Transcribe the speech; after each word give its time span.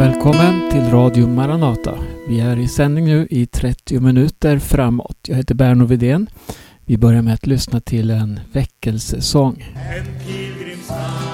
Välkommen 0.00 0.70
till 0.70 0.90
Radio 0.90 1.26
Maranata. 1.26 1.98
Vi 2.28 2.40
är 2.40 2.56
i 2.56 2.68
sändning 2.68 3.04
nu 3.04 3.26
i 3.30 3.46
30 3.46 4.00
minuter 4.00 4.58
framåt. 4.58 5.18
Jag 5.28 5.36
heter 5.36 5.54
Berno 5.54 5.84
Vidén. 5.84 6.30
Vi 6.84 6.98
börjar 6.98 7.22
med 7.22 7.34
att 7.34 7.46
lyssna 7.46 7.80
till 7.80 8.10
en 8.10 8.40
väckelsesång. 8.52 9.64
En 9.74 10.04
Vem 10.28 11.29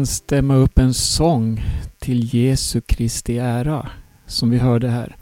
kan 0.00 0.06
stämma 0.06 0.54
upp 0.54 0.78
en 0.78 0.94
sång 0.94 1.60
till 1.98 2.34
Jesu 2.34 2.80
Kristi 2.80 3.38
ära? 3.38 3.90
Som 4.26 4.50
vi 4.50 4.58
hörde 4.58 4.88
här. 4.88 5.16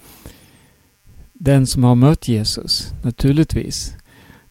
Den 1.33 1.67
som 1.67 1.85
har 1.85 1.95
mött 1.95 2.29
Jesus, 2.29 2.93
naturligtvis. 3.03 3.97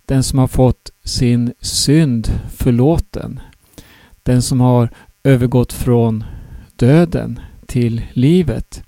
Den 0.06 0.24
som 0.24 0.40
har 0.40 0.48
fått 0.48 0.92
sin 1.04 1.54
synd 1.60 2.30
förlåten. 2.50 3.40
Den 4.24 4.42
som 4.42 4.60
har 4.62 4.90
övergått 5.24 5.74
från 5.74 6.24
döden 6.76 7.40
till 7.66 8.02
livet. 8.14 8.84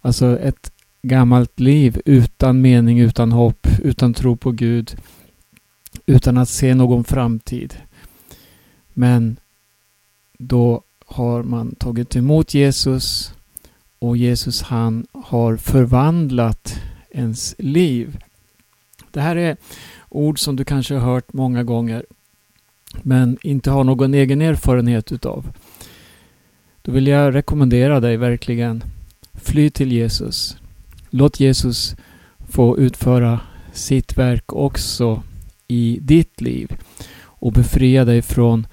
Alltså 0.00 0.38
ett 0.38 0.72
gammalt 1.02 1.60
liv 1.60 2.00
utan 2.04 2.60
mening, 2.60 2.98
utan 2.98 3.32
hopp, 3.32 3.66
utan 3.82 4.14
tro 4.14 4.36
på 4.36 4.50
Gud, 4.50 4.96
utan 6.06 6.38
att 6.38 6.48
se 6.48 6.74
någon 6.74 7.04
framtid. 7.04 7.74
Men 8.92 9.36
då 10.38 10.82
har 11.06 11.42
man 11.42 11.74
tagit 11.74 12.16
emot 12.16 12.54
Jesus 12.54 13.32
och 13.98 14.16
Jesus 14.16 14.62
han 14.62 15.06
har 15.12 15.56
förvandlat 15.56 16.80
ens 17.10 17.54
liv. 17.58 18.18
Det 19.10 19.20
här 19.20 19.36
är 19.36 19.56
ord 20.08 20.38
som 20.38 20.56
du 20.56 20.64
kanske 20.64 20.94
har 20.94 21.12
hört 21.12 21.32
många 21.32 21.64
gånger 21.64 22.04
men 23.02 23.38
inte 23.42 23.70
har 23.70 23.84
någon 23.84 24.14
egen 24.14 24.42
erfarenhet 24.42 25.12
utav. 25.12 25.52
Då 26.82 26.92
vill 26.92 27.06
jag 27.06 27.34
rekommendera 27.34 28.00
dig 28.00 28.16
verkligen 28.16 28.84
fly 29.34 29.70
till 29.70 29.92
Jesus. 29.92 30.56
Låt 31.10 31.40
Jesus 31.40 31.96
få 32.48 32.78
utföra 32.78 33.40
sitt 33.72 34.18
verk 34.18 34.52
också 34.52 35.22
i 35.68 35.98
ditt 36.02 36.40
liv 36.40 36.76
och 37.20 37.52
befria 37.52 38.04
dig 38.04 38.22
från 38.22 38.66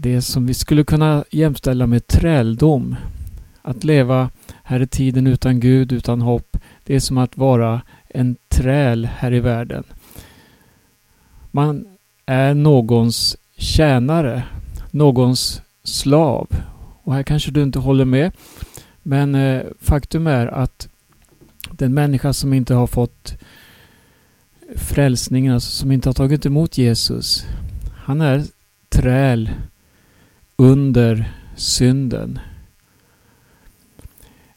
det 0.00 0.22
som 0.22 0.46
vi 0.46 0.54
skulle 0.54 0.84
kunna 0.84 1.24
jämställa 1.30 1.86
med 1.86 2.06
träldom. 2.06 2.96
Att 3.62 3.84
leva 3.84 4.30
här 4.62 4.82
i 4.82 4.86
tiden 4.86 5.26
utan 5.26 5.60
Gud, 5.60 5.92
utan 5.92 6.20
hopp, 6.20 6.56
det 6.84 6.94
är 6.94 7.00
som 7.00 7.18
att 7.18 7.36
vara 7.36 7.82
en 8.08 8.36
träl 8.48 9.08
här 9.16 9.32
i 9.34 9.40
världen. 9.40 9.84
Man 11.50 11.86
är 12.26 12.54
någons 12.54 13.36
tjänare, 13.56 14.42
någons 14.90 15.62
slav. 15.84 16.48
Och 17.02 17.14
här 17.14 17.22
kanske 17.22 17.50
du 17.50 17.62
inte 17.62 17.78
håller 17.78 18.04
med. 18.04 18.32
Men 19.02 19.34
eh, 19.34 19.62
faktum 19.80 20.26
är 20.26 20.46
att 20.46 20.88
den 21.70 21.94
människa 21.94 22.32
som 22.32 22.52
inte 22.52 22.74
har 22.74 22.86
fått 22.86 23.34
frälsningen, 24.76 25.54
alltså 25.54 25.70
som 25.70 25.92
inte 25.92 26.08
har 26.08 26.14
tagit 26.14 26.46
emot 26.46 26.78
Jesus, 26.78 27.46
han 28.04 28.20
är 28.20 28.44
träl 28.88 29.50
under 30.58 31.32
synden. 31.56 32.38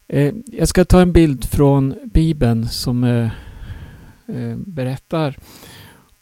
Eh, 0.07 0.33
jag 0.45 0.67
ska 0.67 0.85
ta 0.85 1.01
en 1.01 1.11
bild 1.11 1.45
från 1.45 1.95
Bibeln 2.05 2.67
som 2.67 3.03
eh, 3.03 3.29
eh, 4.27 4.57
berättar 4.57 5.37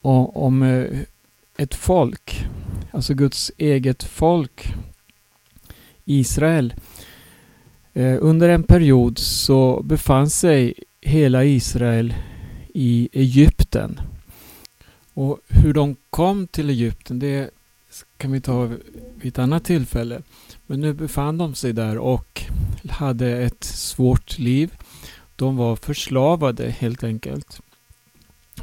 om 0.01 0.63
ett 1.57 1.75
folk, 1.75 2.47
alltså 2.91 3.13
Guds 3.13 3.51
eget 3.57 4.03
folk, 4.03 4.73
Israel. 6.05 6.73
Under 8.19 8.49
en 8.49 8.63
period 8.63 9.17
så 9.17 9.81
befann 9.83 10.29
sig 10.29 10.73
hela 11.01 11.43
Israel 11.43 12.13
i 12.73 13.09
Egypten. 13.13 13.99
Och 15.13 15.39
hur 15.47 15.73
de 15.73 15.95
kom 16.09 16.47
till 16.47 16.69
Egypten 16.69 17.19
det 17.19 17.49
kan 18.17 18.31
vi 18.31 18.41
ta 18.41 18.65
vid 19.15 19.27
ett 19.33 19.39
annat 19.39 19.63
tillfälle. 19.63 20.21
Men 20.67 20.81
nu 20.81 20.93
befann 20.93 21.37
de 21.37 21.55
sig 21.55 21.73
där 21.73 21.97
och 21.97 22.43
hade 22.89 23.37
ett 23.37 23.63
svårt 23.63 24.39
liv. 24.39 24.71
De 25.35 25.57
var 25.57 25.75
förslavade 25.75 26.69
helt 26.69 27.03
enkelt. 27.03 27.61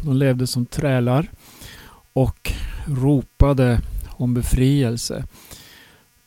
De 0.01 0.17
levde 0.17 0.47
som 0.47 0.67
trälar 0.67 1.31
och 2.13 2.53
ropade 2.87 3.81
om 4.09 4.35
befrielse. 4.35 5.25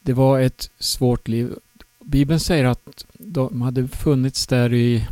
Det 0.01 0.13
var 0.13 0.39
ett 0.39 0.69
svårt 0.79 1.27
liv. 1.27 1.53
Bibeln 1.99 2.39
säger 2.39 2.65
att 2.65 3.05
de 3.13 3.61
hade 3.61 3.87
funnits 3.87 4.47
där 4.47 4.73
i 4.73 5.07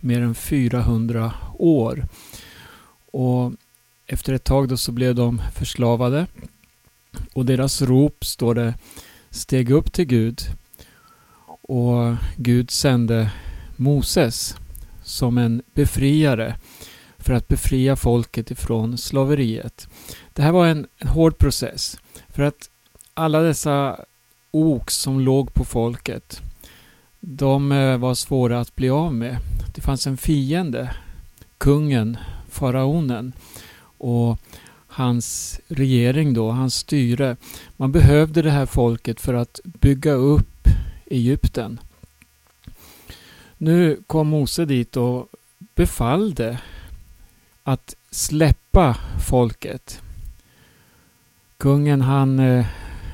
mer 0.00 0.20
än 0.20 0.34
400 0.34 1.32
år. 1.58 2.04
Och 3.12 3.52
efter 4.06 4.32
ett 4.32 4.44
tag 4.44 4.68
då 4.68 4.76
så 4.76 4.92
blev 4.92 5.14
de 5.14 5.42
förslavade 5.54 6.26
och 7.36 7.46
deras 7.46 7.82
rop, 7.82 8.24
står 8.24 8.54
det, 8.54 8.74
steg 9.30 9.70
upp 9.70 9.92
till 9.92 10.04
Gud. 10.04 10.42
Och 11.62 12.16
Gud 12.36 12.70
sände 12.70 13.30
Moses 13.76 14.56
som 15.02 15.38
en 15.38 15.62
befriare 15.74 16.56
för 17.18 17.32
att 17.32 17.48
befria 17.48 17.96
folket 17.96 18.50
ifrån 18.50 18.98
slaveriet. 18.98 19.88
Det 20.32 20.42
här 20.42 20.52
var 20.52 20.66
en, 20.66 20.86
en 20.98 21.08
hård 21.08 21.38
process. 21.38 21.98
För 22.28 22.42
att 22.42 22.70
alla 23.14 23.40
dessa 23.40 24.00
ok 24.50 24.90
som 24.90 25.20
låg 25.20 25.54
på 25.54 25.64
folket, 25.64 26.40
de 27.20 27.72
eh, 27.72 27.96
var 27.96 28.14
svåra 28.14 28.60
att 28.60 28.76
bli 28.76 28.90
av 28.90 29.14
med. 29.14 29.36
Det 29.74 29.80
fanns 29.80 30.06
en 30.06 30.16
fiende, 30.16 30.94
kungen, 31.58 32.16
faraonen 32.48 33.32
och 33.98 34.38
hans 34.96 35.60
regering 35.68 36.34
då, 36.34 36.50
hans 36.50 36.74
styre. 36.74 37.36
Man 37.76 37.92
behövde 37.92 38.42
det 38.42 38.50
här 38.50 38.66
folket 38.66 39.20
för 39.20 39.34
att 39.34 39.60
bygga 39.64 40.12
upp 40.12 40.68
Egypten. 41.06 41.80
Nu 43.58 44.02
kom 44.06 44.28
Mose 44.28 44.64
dit 44.64 44.96
och 44.96 45.28
befallde 45.74 46.60
att 47.62 47.94
släppa 48.10 48.96
folket. 49.28 50.02
Kungen 51.56 52.00
han 52.00 52.38
eh, 52.38 52.66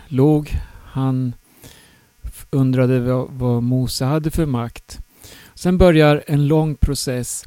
log, 0.08 0.50
han 0.85 1.35
undrade 2.50 3.00
vad, 3.00 3.31
vad 3.31 3.62
Mose 3.62 4.05
hade 4.05 4.31
för 4.31 4.46
makt. 4.46 4.99
Sen 5.55 5.78
börjar 5.78 6.25
en 6.26 6.46
lång 6.46 6.75
process 6.75 7.44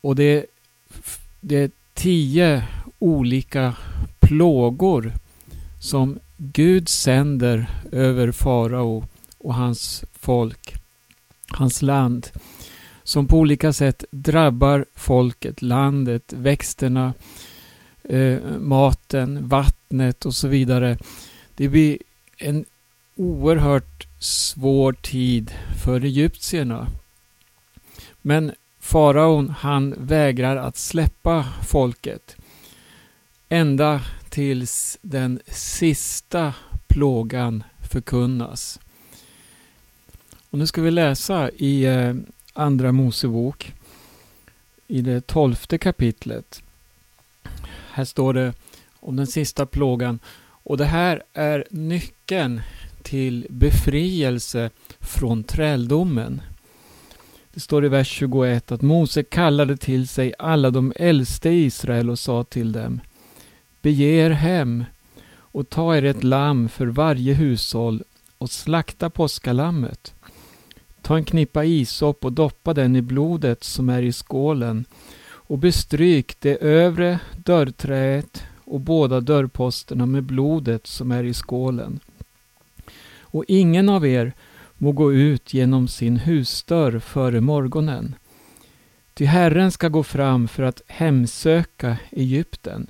och 0.00 0.16
det, 0.16 0.46
det 1.40 1.56
är 1.56 1.70
tio 1.94 2.62
olika 3.04 3.74
plågor 4.20 5.12
som 5.80 6.18
Gud 6.36 6.88
sänder 6.88 7.66
över 7.92 8.32
farao 8.32 9.04
och 9.38 9.54
hans 9.54 10.04
folk, 10.12 10.74
hans 11.48 11.82
land 11.82 12.28
som 13.02 13.26
på 13.26 13.38
olika 13.38 13.72
sätt 13.72 14.04
drabbar 14.10 14.86
folket, 14.94 15.62
landet, 15.62 16.32
växterna, 16.32 17.14
eh, 18.04 18.38
maten, 18.58 19.48
vattnet 19.48 20.26
och 20.26 20.34
så 20.34 20.48
vidare. 20.48 20.98
Det 21.56 21.68
blir 21.68 21.98
en 22.38 22.64
oerhört 23.16 24.06
svår 24.18 24.92
tid 24.92 25.52
för 25.84 26.04
egyptierna. 26.04 26.86
Men 28.22 28.52
faraon 28.80 29.54
han 29.58 29.94
vägrar 29.98 30.56
att 30.56 30.76
släppa 30.76 31.44
folket. 31.66 32.36
Ända 33.48 34.02
tills 34.28 34.98
den 35.02 35.40
sista 35.46 36.54
plågan 36.86 37.64
förkunnas. 37.90 38.80
Och 40.50 40.58
nu 40.58 40.66
ska 40.66 40.82
vi 40.82 40.90
läsa 40.90 41.50
i 41.50 41.84
eh, 41.84 42.14
Andra 42.52 42.92
Mosebok 42.92 43.72
i 44.86 45.00
det 45.00 45.26
tolfte 45.26 45.78
kapitlet. 45.78 46.62
Här 47.90 48.04
står 48.04 48.34
det 48.34 48.52
om 49.00 49.16
den 49.16 49.26
sista 49.26 49.66
plågan. 49.66 50.18
Och 50.42 50.76
det 50.76 50.84
här 50.84 51.22
är 51.32 51.64
nyckeln 51.70 52.60
till 53.02 53.46
befrielse 53.50 54.70
från 55.00 55.44
träldomen. 55.44 56.42
Det 57.54 57.60
står 57.60 57.84
i 57.84 57.88
vers 57.88 58.08
21 58.08 58.72
att 58.72 58.82
Mose 58.82 59.22
kallade 59.22 59.76
till 59.76 60.08
sig 60.08 60.34
alla 60.38 60.70
de 60.70 60.92
äldste 60.96 61.48
i 61.48 61.64
Israel 61.64 62.10
och 62.10 62.18
sa 62.18 62.44
till 62.44 62.72
dem 62.72 63.00
Bege 63.84 64.06
er 64.16 64.30
hem 64.30 64.84
och 65.36 65.68
ta 65.68 65.96
er 65.96 66.04
ett 66.04 66.24
lamm 66.24 66.68
för 66.68 66.86
varje 66.86 67.34
hushåll 67.34 68.02
och 68.38 68.50
slakta 68.50 69.10
påskalammet. 69.10 70.14
Ta 71.02 71.16
en 71.16 71.24
knippa 71.24 71.64
isop 71.64 72.24
och 72.24 72.32
doppa 72.32 72.74
den 72.74 72.96
i 72.96 73.02
blodet 73.02 73.64
som 73.64 73.88
är 73.88 74.02
i 74.02 74.12
skålen 74.12 74.84
och 75.26 75.58
bestryk 75.58 76.40
det 76.40 76.56
övre 76.56 77.18
dörrträet 77.36 78.42
och 78.64 78.80
båda 78.80 79.20
dörrposterna 79.20 80.06
med 80.06 80.22
blodet 80.22 80.86
som 80.86 81.12
är 81.12 81.24
i 81.24 81.34
skålen. 81.34 82.00
Och 83.20 83.44
ingen 83.48 83.88
av 83.88 84.06
er 84.06 84.32
må 84.74 84.92
gå 84.92 85.12
ut 85.12 85.54
genom 85.54 85.88
sin 85.88 86.16
husdörr 86.16 86.98
före 86.98 87.40
morgonen. 87.40 88.14
Ty 89.14 89.24
Herren 89.24 89.72
ska 89.72 89.88
gå 89.88 90.02
fram 90.02 90.48
för 90.48 90.62
att 90.62 90.82
hemsöka 90.86 91.96
Egypten. 92.10 92.86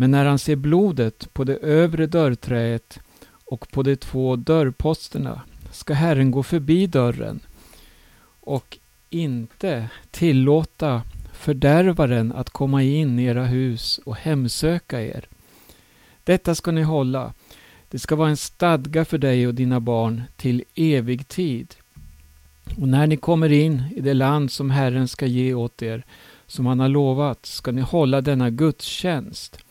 Men 0.00 0.10
när 0.10 0.24
han 0.24 0.38
ser 0.38 0.56
blodet 0.56 1.32
på 1.32 1.44
det 1.44 1.56
övre 1.56 2.06
dörrträet 2.06 3.00
och 3.44 3.70
på 3.70 3.82
de 3.82 3.96
två 3.96 4.36
dörrposterna 4.36 5.42
ska 5.70 5.94
Herren 5.94 6.30
gå 6.30 6.42
förbi 6.42 6.86
dörren 6.86 7.40
och 8.40 8.78
inte 9.10 9.88
tillåta 10.10 11.02
fördärvaren 11.32 12.32
att 12.32 12.50
komma 12.50 12.82
in 12.82 13.18
i 13.18 13.24
era 13.24 13.44
hus 13.44 14.00
och 14.04 14.16
hemsöka 14.16 15.02
er. 15.02 15.28
Detta 16.24 16.54
ska 16.54 16.70
ni 16.70 16.82
hålla. 16.82 17.32
Det 17.88 17.98
ska 17.98 18.16
vara 18.16 18.30
en 18.30 18.36
stadga 18.36 19.04
för 19.04 19.18
dig 19.18 19.46
och 19.46 19.54
dina 19.54 19.80
barn 19.80 20.22
till 20.36 20.64
evig 20.74 21.28
tid. 21.28 21.74
Och 22.80 22.88
när 22.88 23.06
ni 23.06 23.16
kommer 23.16 23.52
in 23.52 23.82
i 23.96 24.00
det 24.00 24.14
land 24.14 24.50
som 24.50 24.70
Herren 24.70 25.08
ska 25.08 25.26
ge 25.26 25.54
åt 25.54 25.82
er, 25.82 26.04
som 26.46 26.66
han 26.66 26.80
har 26.80 26.88
lovat, 26.88 27.46
ska 27.46 27.72
ni 27.72 27.80
hålla 27.80 28.20
denna 28.20 28.50
gudstjänst. 28.50 29.64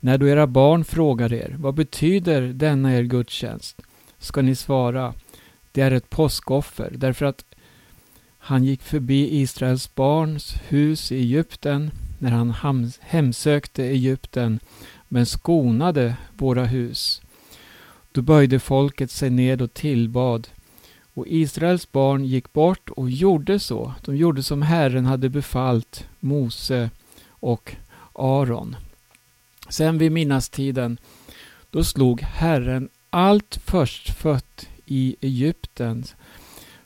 När 0.00 0.18
då 0.18 0.28
era 0.28 0.46
barn 0.46 0.84
frågar 0.84 1.32
er, 1.32 1.56
vad 1.58 1.74
betyder 1.74 2.42
denna 2.42 2.96
er 2.96 3.02
gudstjänst? 3.02 3.82
Ska 4.18 4.42
ni 4.42 4.54
svara, 4.54 5.14
det 5.72 5.80
är 5.80 5.90
ett 5.90 6.10
påskoffer, 6.10 6.92
därför 6.96 7.26
att 7.26 7.44
han 8.38 8.64
gick 8.64 8.82
förbi 8.82 9.40
Israels 9.40 9.94
barns 9.94 10.54
hus 10.68 11.12
i 11.12 11.16
Egypten 11.16 11.90
när 12.18 12.30
han 12.30 12.92
hemsökte 13.00 13.84
Egypten 13.84 14.60
men 15.08 15.26
skonade 15.26 16.16
våra 16.36 16.64
hus. 16.64 17.22
Då 18.12 18.22
böjde 18.22 18.58
folket 18.58 19.10
sig 19.10 19.30
ned 19.30 19.62
och 19.62 19.74
tillbad 19.74 20.48
och 21.14 21.26
Israels 21.28 21.92
barn 21.92 22.24
gick 22.24 22.52
bort 22.52 22.90
och 22.90 23.10
gjorde 23.10 23.58
så. 23.58 23.94
De 24.04 24.16
gjorde 24.16 24.42
som 24.42 24.62
Herren 24.62 25.06
hade 25.06 25.28
befallt 25.28 26.06
Mose 26.20 26.90
och 27.28 27.76
Aron. 28.12 28.76
Sen 29.68 29.98
vid 29.98 30.12
minnastiden, 30.12 30.98
då 31.70 31.84
slog 31.84 32.20
Herren 32.20 32.88
allt 33.10 33.60
förstfött 33.64 34.68
i 34.86 35.16
Egypten. 35.20 36.04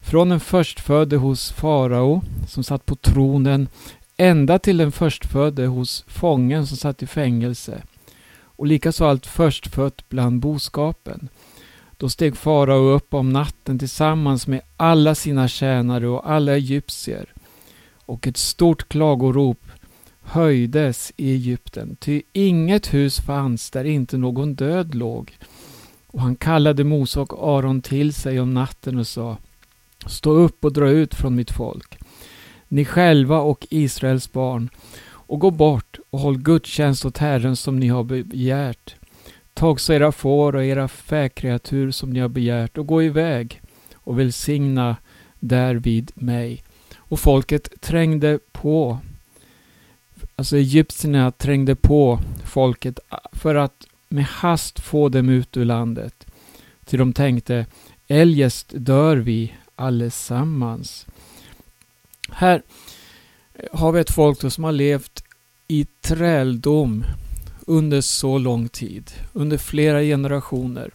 Från 0.01 0.29
den 0.29 0.41
förstfödde 0.41 1.17
hos 1.17 1.53
farao 1.53 2.23
som 2.49 2.65
satt 2.65 2.87
på 2.87 2.97
tronen 2.97 3.69
ända 4.17 4.59
till 4.59 4.77
den 4.77 4.93
förstfödde 4.93 5.67
hos 5.67 6.05
fången 6.09 6.67
som 6.67 6.77
satt 6.77 7.03
i 7.03 7.07
fängelse. 7.07 7.83
Och 8.43 8.67
likaså 8.67 9.05
allt 9.05 9.27
förstfött 9.27 10.09
bland 10.09 10.41
boskapen. 10.41 11.29
Då 11.97 12.09
steg 12.09 12.37
farao 12.37 12.89
upp 12.89 13.15
om 13.15 13.33
natten 13.33 13.79
tillsammans 13.79 14.47
med 14.47 14.61
alla 14.77 15.15
sina 15.15 15.49
tjänare 15.49 16.09
och 16.09 16.31
alla 16.31 16.57
egyptier. 16.57 17.33
Och 18.07 18.27
ett 18.27 18.37
stort 18.37 18.89
klagorop 18.89 19.61
höjdes 20.23 21.13
i 21.17 21.33
Egypten, 21.33 21.97
ty 22.01 22.23
inget 22.33 22.95
hus 22.95 23.21
fanns 23.21 23.71
där 23.71 23.85
inte 23.85 24.19
någon 24.19 24.55
död 24.55 24.95
låg. 24.95 25.39
Och 26.07 26.21
han 26.21 26.37
kallade 26.37 26.85
Mose 26.85 27.21
och 27.21 27.57
Aron 27.59 27.83
till 27.83 28.15
sig 28.15 28.41
om 28.41 28.55
natten 28.55 28.99
och 28.99 29.07
sa 29.07 29.37
Stå 30.07 30.31
upp 30.31 30.65
och 30.65 30.73
dra 30.73 30.91
ut 30.91 31.15
från 31.15 31.35
mitt 31.35 31.51
folk, 31.51 31.99
ni 32.69 32.85
själva 32.85 33.39
och 33.39 33.67
Israels 33.71 34.33
barn, 34.33 34.69
och 35.05 35.39
gå 35.39 35.51
bort 35.51 35.99
och 36.11 36.19
håll 36.19 36.39
gudstjänst 36.39 37.05
åt 37.05 37.19
Herren 37.19 37.57
som 37.57 37.79
ni 37.79 37.89
har 37.89 38.05
begärt. 38.05 38.95
Ta 39.55 39.69
också 39.69 39.95
era 39.95 40.13
får 40.13 40.57
och 40.57 40.65
era 40.65 40.89
fäkreatur 40.89 41.91
som 41.91 42.11
ni 42.11 42.21
har 42.21 42.29
begärt 42.29 42.79
och 42.79 42.87
gå 42.87 43.03
iväg 43.03 43.63
och 43.95 44.19
välsigna 44.19 44.97
därvid 45.41 46.13
mig. 46.15 46.63
Och 46.97 47.21
folket 47.21 47.81
trängde 47.81 48.39
på, 48.53 48.99
alltså 50.37 50.57
egyptierna 50.57 51.31
trängde 51.31 51.75
på 51.75 52.21
folket 52.45 52.99
för 53.33 53.55
att 53.55 53.87
med 54.09 54.25
hast 54.25 54.81
få 54.81 55.09
dem 55.09 55.29
ut 55.29 55.57
ur 55.57 55.65
landet. 55.65 56.27
Till 56.85 56.99
de 56.99 57.13
tänkte, 57.13 57.67
eljest 58.09 58.73
dör 58.73 59.17
vi 59.17 59.55
allesammans. 59.77 61.07
Här 62.31 62.63
eh, 63.55 63.65
har 63.73 63.93
vi 63.93 64.01
ett 64.01 64.11
folk 64.11 64.53
som 64.53 64.65
har 64.65 64.73
levt 64.73 65.25
i 65.69 65.87
träldom 66.01 67.05
under 67.67 68.01
så 68.01 68.39
lång 68.39 68.69
tid, 68.69 69.11
under 69.33 69.59
flera 69.59 70.01
generationer. 70.03 70.91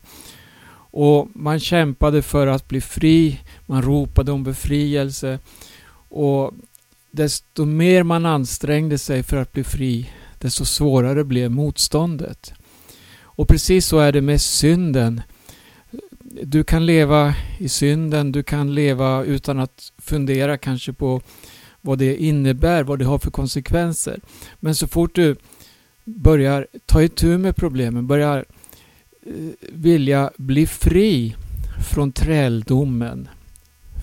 Och 0.92 1.28
man 1.34 1.60
kämpade 1.60 2.22
för 2.22 2.48
att 2.48 2.68
bli 2.68 2.82
fri, 2.82 3.40
man 3.66 3.82
ropade 3.82 4.32
om 4.32 4.44
befrielse 4.44 5.40
och 6.10 6.54
desto 7.12 7.66
mer 7.66 8.04
man 8.04 8.26
ansträngde 8.26 8.98
sig 8.98 9.24
för 9.24 9.38
att 9.38 9.54
bli 9.54 9.64
fri, 9.64 10.10
desto 10.40 10.66
svårare 10.66 11.24
blev 11.24 11.52
motståndet. 11.52 12.54
Och 13.22 13.48
precis 13.48 13.86
så 13.86 14.00
är 14.00 14.12
det 14.12 14.22
med 14.22 14.42
synden. 14.42 15.22
Du 16.44 16.64
kan 16.64 16.86
leva 16.86 17.36
i 17.58 17.70
synden, 17.70 18.32
du 18.32 18.44
kan 18.44 18.76
leva 18.76 19.24
utan 19.24 19.60
att 19.60 19.92
fundera 19.98 20.58
kanske 20.58 20.94
på 20.94 21.22
vad 21.82 21.98
det 21.98 22.18
innebär, 22.18 22.84
vad 22.84 23.00
det 23.00 23.06
har 23.06 23.20
för 23.20 23.32
konsekvenser. 23.32 24.20
Men 24.60 24.76
så 24.76 24.88
fort 24.88 25.16
du 25.16 25.36
börjar 26.04 26.68
ta 26.86 27.04
itu 27.04 27.38
med 27.38 27.56
problemen, 27.56 28.08
börjar 28.08 28.46
eh, 29.26 29.34
vilja 29.72 30.32
bli 30.38 30.68
fri 30.68 31.36
från 31.94 32.12
träldomen, 32.12 33.30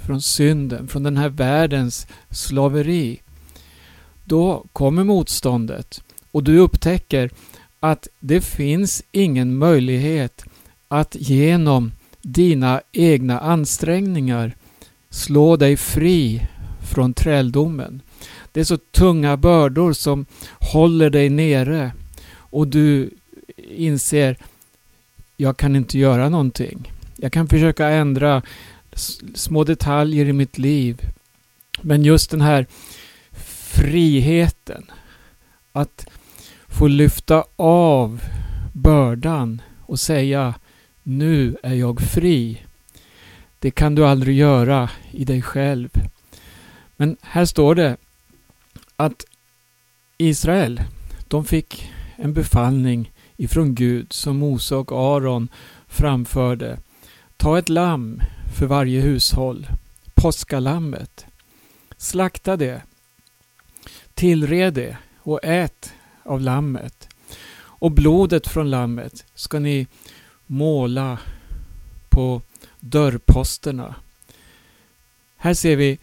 från 0.07 0.23
synden, 0.23 0.89
från 0.89 1.03
den 1.03 1.17
här 1.17 1.29
världens 1.29 2.07
slaveri. 2.31 3.21
Då 4.25 4.65
kommer 4.73 5.05
motståndet 5.05 6.03
och 6.31 6.45
du 6.45 6.59
upptäcker 6.59 7.31
att 7.81 8.09
det 8.21 8.41
finns 8.41 9.03
ingen 9.13 9.57
möjlighet 9.57 10.45
att 10.89 11.17
genom 11.19 11.93
dina 12.23 12.81
egna 12.93 13.41
ansträngningar 13.41 14.57
slå 15.11 15.57
dig 15.57 15.77
fri 15.77 16.47
från 16.91 17.15
träldomen. 17.15 18.01
Det 18.53 18.61
är 18.61 18.65
så 18.65 18.77
tunga 18.77 19.37
bördor 19.37 19.93
som 19.93 20.27
håller 20.61 21.11
dig 21.11 21.29
nere 21.29 21.93
och 22.35 22.69
du 22.69 23.11
inser 23.77 24.37
jag 25.37 25.57
kan 25.57 25.77
inte 25.77 25.99
göra 25.99 26.29
någonting. 26.29 26.93
Jag 27.17 27.33
kan 27.33 27.49
försöka 27.49 27.89
ändra 27.89 28.43
små 29.35 29.65
detaljer 29.65 30.29
i 30.29 30.33
mitt 30.33 30.59
liv. 30.59 31.01
Men 31.81 32.03
just 32.05 32.31
den 32.31 32.41
här 32.41 32.67
friheten. 33.75 34.91
Att 35.73 36.07
få 36.69 36.87
lyfta 36.87 37.45
av 37.57 38.21
bördan 38.73 39.63
och 39.81 40.01
säga 40.01 40.55
nu 41.03 41.57
är 41.63 41.75
jag 41.75 42.01
fri. 42.01 42.63
Det 43.59 43.71
kan 43.71 43.95
du 43.95 44.07
aldrig 44.07 44.37
göra 44.37 44.91
i 45.11 45.25
dig 45.25 45.43
själv. 45.43 45.89
Men 46.97 47.17
här 47.21 47.45
står 47.45 47.75
det 47.75 47.97
att 48.97 49.25
Israel, 50.19 50.83
de 51.29 51.45
fick 51.45 51.91
en 52.17 52.33
befallning 52.33 53.13
ifrån 53.37 53.75
Gud 53.75 54.13
som 54.13 54.37
Mose 54.37 54.75
och 54.75 54.93
Aron 54.93 55.49
framförde. 55.89 56.79
Ta 57.37 57.59
ett 57.59 57.69
lamm 57.69 58.21
för 58.55 58.67
varje 58.67 59.01
hushåll, 59.01 59.67
påskalammet. 60.15 61.27
Slakta 61.97 62.57
det, 62.57 62.83
tillred 64.15 64.75
det 64.75 64.97
och 65.19 65.41
ät 65.43 65.93
av 66.23 66.41
lammet. 66.41 67.09
Och 67.57 67.91
blodet 67.91 68.47
från 68.47 68.71
lammet 68.71 69.25
ska 69.35 69.59
ni 69.59 69.87
måla 70.47 71.19
på 72.09 72.43
dörrposterna. 72.81 73.95
Här 75.37 75.55
ser 75.55 75.77
vi 75.77 75.99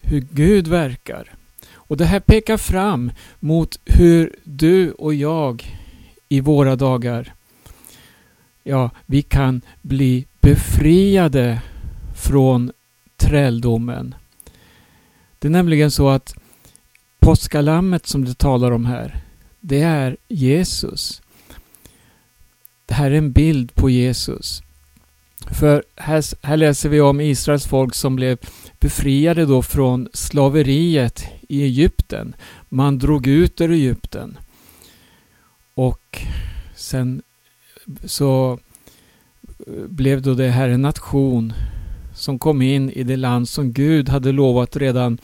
hur 0.00 0.26
Gud 0.30 0.68
verkar. 0.68 1.34
Och 1.72 1.96
det 1.96 2.04
här 2.04 2.20
pekar 2.20 2.56
fram 2.56 3.12
mot 3.40 3.80
hur 3.84 4.36
du 4.44 4.92
och 4.92 5.14
jag 5.14 5.78
i 6.28 6.40
våra 6.40 6.76
dagar, 6.76 7.34
ja, 8.62 8.90
vi 9.06 9.22
kan 9.22 9.60
bli 9.82 10.26
befriade 10.40 11.62
från 12.26 12.72
träldomen. 13.16 14.14
Det 15.38 15.48
är 15.48 15.52
nämligen 15.52 15.90
så 15.90 16.08
att 16.08 16.34
påskalammet 17.18 18.06
som 18.06 18.24
det 18.24 18.34
talar 18.34 18.70
om 18.70 18.86
här, 18.86 19.24
det 19.60 19.80
är 19.80 20.16
Jesus. 20.28 21.22
Det 22.86 22.94
här 22.94 23.10
är 23.10 23.18
en 23.18 23.32
bild 23.32 23.74
på 23.74 23.90
Jesus. 23.90 24.62
För 25.50 25.84
här, 25.96 26.46
här, 26.46 26.56
läser 26.56 26.88
vi 26.88 27.00
om 27.00 27.20
Israels 27.20 27.66
folk 27.66 27.94
som 27.94 28.16
blev 28.16 28.38
befriade 28.80 29.46
då 29.46 29.62
från 29.62 30.08
slaveriet 30.12 31.24
i 31.48 31.62
Egypten. 31.62 32.34
Man 32.68 32.98
drog 32.98 33.26
ut 33.26 33.60
ur 33.60 33.70
Egypten. 33.70 34.38
Och 35.74 36.22
sen 36.76 37.22
så 38.04 38.58
blev 39.88 40.22
då 40.22 40.34
det 40.34 40.48
här 40.48 40.68
en 40.68 40.82
nation 40.82 41.52
som 42.16 42.38
kom 42.38 42.62
in 42.62 42.90
i 42.90 43.02
det 43.02 43.16
land 43.16 43.48
som 43.48 43.72
Gud 43.72 44.08
hade 44.08 44.32
lovat 44.32 44.76
redan 44.76 45.18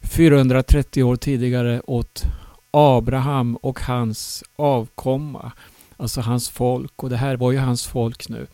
430 0.00 1.02
år 1.02 1.16
tidigare 1.16 1.82
åt 1.86 2.24
Abraham 2.70 3.56
och 3.56 3.80
hans 3.80 4.44
avkomma. 4.56 5.52
Alltså 5.96 6.20
hans 6.20 6.50
folk 6.50 7.02
och 7.02 7.10
det 7.10 7.16
här 7.16 7.36
var 7.36 7.52
ju 7.52 7.58
hans 7.58 7.86
folk 7.86 8.28
nu. 8.28 8.46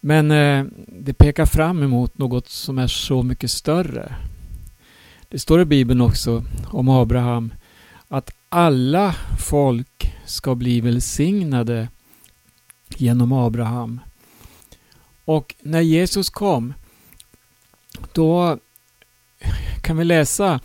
Men 0.00 0.30
eh, 0.30 0.64
det 0.86 1.12
pekar 1.12 1.46
fram 1.46 1.82
emot 1.82 2.18
något 2.18 2.48
som 2.48 2.78
är 2.78 2.86
så 2.86 3.22
mycket 3.22 3.50
större. 3.50 4.16
Det 5.28 5.38
står 5.38 5.60
i 5.60 5.64
Bibeln 5.64 6.00
också 6.00 6.44
om 6.66 6.88
Abraham 6.88 7.52
att 8.08 8.30
alla 8.48 9.14
folk 9.38 10.14
ska 10.24 10.54
bli 10.54 10.80
välsignade 10.80 11.88
genom 12.96 13.32
Abraham. 13.32 14.00
Och 15.24 15.54
när 15.60 15.80
Jesus 15.80 16.30
kom 16.30 16.74
då 18.12 18.58
kan 19.82 19.96
vi 19.96 20.04
läsa 20.04 20.60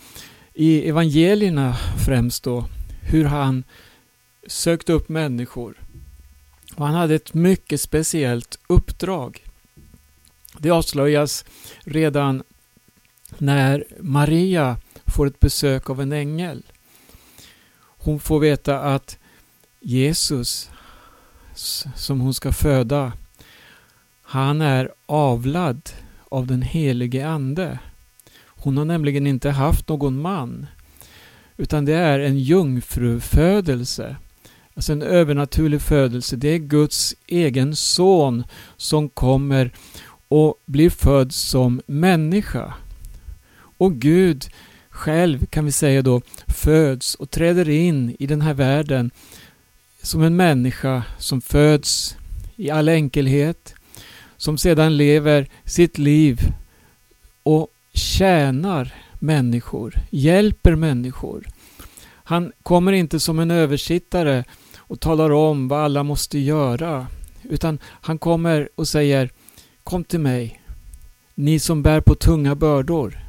i 0.53 0.89
evangelierna 0.89 1.75
främst 2.05 2.43
då 2.43 2.65
hur 3.01 3.25
han 3.25 3.63
sökte 4.47 4.93
upp 4.93 5.09
människor. 5.09 5.75
Och 6.75 6.85
han 6.85 6.95
hade 6.95 7.15
ett 7.15 7.33
mycket 7.33 7.81
speciellt 7.81 8.59
uppdrag. 8.67 9.43
Det 10.57 10.69
avslöjas 10.69 11.45
redan 11.79 12.43
när 13.37 13.85
Maria 13.99 14.77
får 15.05 15.27
ett 15.27 15.39
besök 15.39 15.89
av 15.89 16.01
en 16.01 16.11
ängel. 16.11 16.63
Hon 17.79 18.19
får 18.19 18.39
veta 18.39 18.79
att 18.79 19.17
Jesus 19.79 20.69
som 21.95 22.19
hon 22.19 22.33
ska 22.33 22.51
föda, 22.51 23.13
han 24.29 24.61
är 24.61 24.91
avlad 25.05 25.89
av 26.29 26.47
den 26.47 26.61
helige 26.61 27.27
Ande. 27.27 27.79
Hon 28.45 28.77
har 28.77 28.85
nämligen 28.85 29.27
inte 29.27 29.49
haft 29.49 29.87
någon 29.87 30.21
man. 30.21 30.67
Utan 31.57 31.85
det 31.85 31.93
är 31.93 32.19
en 32.19 32.39
jungfrufödelse. 32.39 34.15
Alltså 34.73 34.91
en 34.91 35.01
övernaturlig 35.01 35.81
födelse. 35.81 36.35
Det 36.35 36.47
är 36.47 36.57
Guds 36.57 37.15
egen 37.27 37.75
son 37.75 38.43
som 38.77 39.09
kommer 39.09 39.71
och 40.27 40.55
blir 40.65 40.89
född 40.89 41.31
som 41.31 41.81
människa. 41.85 42.73
Och 43.77 43.95
Gud 43.95 44.45
själv 44.89 45.45
kan 45.45 45.65
vi 45.65 45.71
säga 45.71 46.01
då 46.01 46.21
föds 46.47 47.15
och 47.15 47.31
träder 47.31 47.69
in 47.69 48.15
i 48.19 48.27
den 48.27 48.41
här 48.41 48.53
världen 48.53 49.11
som 50.01 50.23
en 50.23 50.35
människa 50.35 51.03
som 51.17 51.41
föds 51.41 52.17
i 52.55 52.69
all 52.69 52.89
enkelhet, 52.89 53.73
som 54.37 54.57
sedan 54.57 54.97
lever 54.97 55.47
sitt 55.65 55.97
liv 55.97 56.53
och 57.43 57.67
tjänar 57.93 58.93
människor, 59.19 59.93
hjälper 60.09 60.75
människor. 60.75 61.47
Han 62.23 62.51
kommer 62.63 62.91
inte 62.91 63.19
som 63.19 63.39
en 63.39 63.51
översittare 63.51 64.43
och 64.77 64.99
talar 64.99 65.29
om 65.29 65.67
vad 65.67 65.79
alla 65.79 66.03
måste 66.03 66.39
göra. 66.39 67.07
Utan 67.43 67.79
han 67.83 68.17
kommer 68.17 68.69
och 68.75 68.87
säger 68.87 69.29
Kom 69.83 70.03
till 70.03 70.19
mig, 70.19 70.61
ni 71.35 71.59
som 71.59 71.83
bär 71.83 72.01
på 72.01 72.15
tunga 72.15 72.55
bördor. 72.55 73.19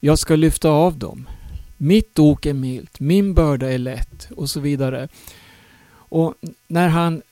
Jag 0.00 0.18
ska 0.18 0.36
lyfta 0.36 0.70
av 0.70 0.98
dem. 0.98 1.28
Mitt 1.76 2.18
ok 2.18 2.46
är 2.46 2.52
milt, 2.52 3.00
min 3.00 3.34
börda 3.34 3.72
är 3.72 3.78
lätt 3.78 4.28
och 4.36 4.50
så 4.50 4.60
vidare. 4.60 5.08
Och 5.92 6.34
när 6.68 6.88
han 6.88 7.22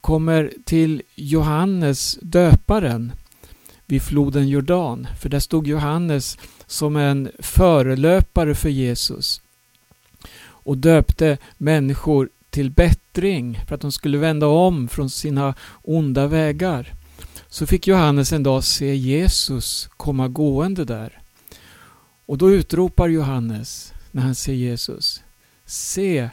kommer 0.00 0.52
till 0.64 1.02
Johannes 1.14 2.18
döparen 2.22 3.12
vid 3.86 4.02
floden 4.02 4.48
Jordan, 4.48 5.06
för 5.20 5.28
där 5.28 5.40
stod 5.40 5.66
Johannes 5.66 6.38
som 6.66 6.96
en 6.96 7.30
förelöpare 7.38 8.54
för 8.54 8.68
Jesus 8.68 9.40
och 10.42 10.78
döpte 10.78 11.38
människor 11.58 12.28
till 12.50 12.70
bättring 12.70 13.60
för 13.68 13.74
att 13.74 13.80
de 13.80 13.92
skulle 13.92 14.18
vända 14.18 14.46
om 14.46 14.88
från 14.88 15.10
sina 15.10 15.54
onda 15.82 16.26
vägar. 16.26 16.94
Så 17.48 17.66
fick 17.66 17.86
Johannes 17.86 18.32
en 18.32 18.42
dag 18.42 18.64
se 18.64 18.94
Jesus 18.94 19.88
komma 19.96 20.28
gående 20.28 20.84
där. 20.84 21.18
Och 22.26 22.38
då 22.38 22.50
utropar 22.50 23.08
Johannes 23.08 23.92
när 24.10 24.22
han 24.22 24.34
ser 24.34 24.52
Jesus. 24.52 25.22
Se 25.64 26.30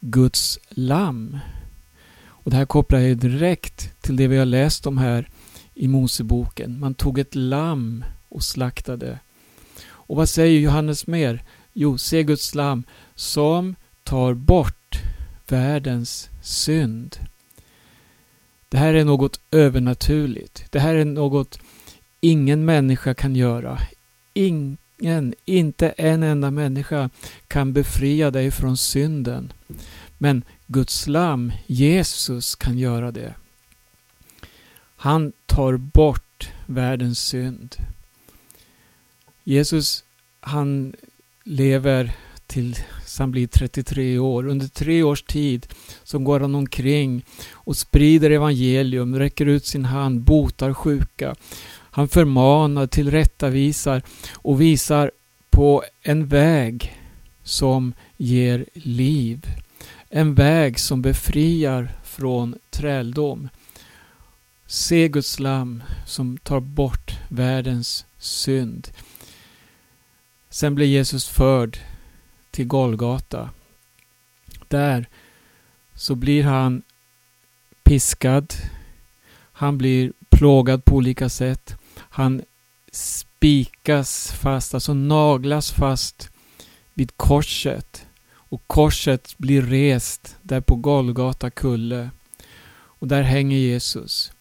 Guds 0.00 0.58
lamm. 0.68 1.38
Och 2.42 2.50
det 2.50 2.56
här 2.56 2.64
kopplar 2.64 2.98
jag 2.98 3.18
direkt 3.18 4.02
till 4.02 4.16
det 4.16 4.28
vi 4.28 4.36
har 4.36 4.46
läst 4.46 4.86
om 4.86 4.98
här 4.98 5.28
i 5.74 5.88
Moseboken. 5.88 6.80
Man 6.80 6.94
tog 6.94 7.18
ett 7.18 7.34
lamm 7.34 8.04
och 8.28 8.42
slaktade. 8.42 9.18
Och 9.88 10.16
vad 10.16 10.28
säger 10.28 10.60
Johannes 10.60 11.06
mer? 11.06 11.42
Jo, 11.72 11.98
se 11.98 12.22
Guds 12.22 12.54
lamm 12.54 12.84
som 13.14 13.74
tar 14.02 14.34
bort 14.34 14.98
världens 15.48 16.28
synd. 16.42 17.16
Det 18.68 18.78
här 18.78 18.94
är 18.94 19.04
något 19.04 19.40
övernaturligt. 19.50 20.72
Det 20.72 20.80
här 20.80 20.94
är 20.94 21.04
något 21.04 21.60
ingen 22.20 22.64
människa 22.64 23.14
kan 23.14 23.36
göra. 23.36 23.78
Ingen, 24.34 25.34
inte 25.44 25.88
en 25.88 26.22
enda 26.22 26.50
människa 26.50 27.10
kan 27.48 27.72
befria 27.72 28.30
dig 28.30 28.50
från 28.50 28.76
synden. 28.76 29.52
Men 30.18 30.42
Guds 30.70 31.06
lam, 31.06 31.52
Jesus, 31.66 32.54
kan 32.54 32.78
göra 32.78 33.10
det. 33.10 33.34
Han 34.96 35.32
tar 35.46 35.76
bort 35.76 36.50
världens 36.66 37.18
synd. 37.18 37.76
Jesus, 39.44 40.04
han 40.40 40.96
lever 41.44 42.16
tills 42.46 42.84
han 43.18 43.30
blir 43.30 43.46
33 43.46 44.18
år. 44.18 44.46
Under 44.46 44.68
tre 44.68 45.02
års 45.02 45.22
tid 45.22 45.66
så 46.04 46.18
går 46.18 46.40
han 46.40 46.54
omkring 46.54 47.24
och 47.52 47.76
sprider 47.76 48.30
evangelium, 48.30 49.18
räcker 49.18 49.46
ut 49.46 49.66
sin 49.66 49.84
hand, 49.84 50.20
botar 50.20 50.74
sjuka. 50.74 51.34
Han 51.90 52.08
förmanar, 52.08 52.86
tillrättavisar 52.86 54.02
och 54.34 54.60
visar 54.60 55.10
på 55.50 55.82
en 56.02 56.26
väg 56.26 56.96
som 57.42 57.92
ger 58.16 58.64
liv. 58.72 59.46
En 60.10 60.34
väg 60.34 60.78
som 60.78 61.02
befriar 61.02 61.92
från 62.04 62.58
träldom. 62.70 63.48
Se 64.66 65.08
Guds 65.08 65.38
lam 65.38 65.82
som 66.06 66.38
tar 66.38 66.60
bort 66.60 67.18
världens 67.28 68.06
synd. 68.18 68.88
Sen 70.50 70.74
blir 70.74 70.86
Jesus 70.86 71.28
förd 71.28 71.78
till 72.50 72.66
Golgata. 72.66 73.50
Där 74.68 75.08
så 75.94 76.14
blir 76.14 76.44
han 76.44 76.82
piskad. 77.82 78.54
Han 79.52 79.78
blir 79.78 80.12
plågad 80.30 80.84
på 80.84 80.96
olika 80.96 81.28
sätt. 81.28 81.76
Han 81.96 82.42
spikas 82.92 84.32
fast, 84.32 84.74
alltså 84.74 84.94
naglas 84.94 85.70
fast 85.70 86.30
vid 86.94 87.16
korset. 87.16 88.07
Och 88.48 88.62
korset 88.66 89.34
blir 89.38 89.62
rest 89.62 90.36
där 90.42 90.60
på 90.60 90.76
Golgata 90.76 91.50
kulle. 91.50 92.10
Och 92.72 93.08
där 93.08 93.22
hänger 93.22 93.58
Jesus. 93.58 94.32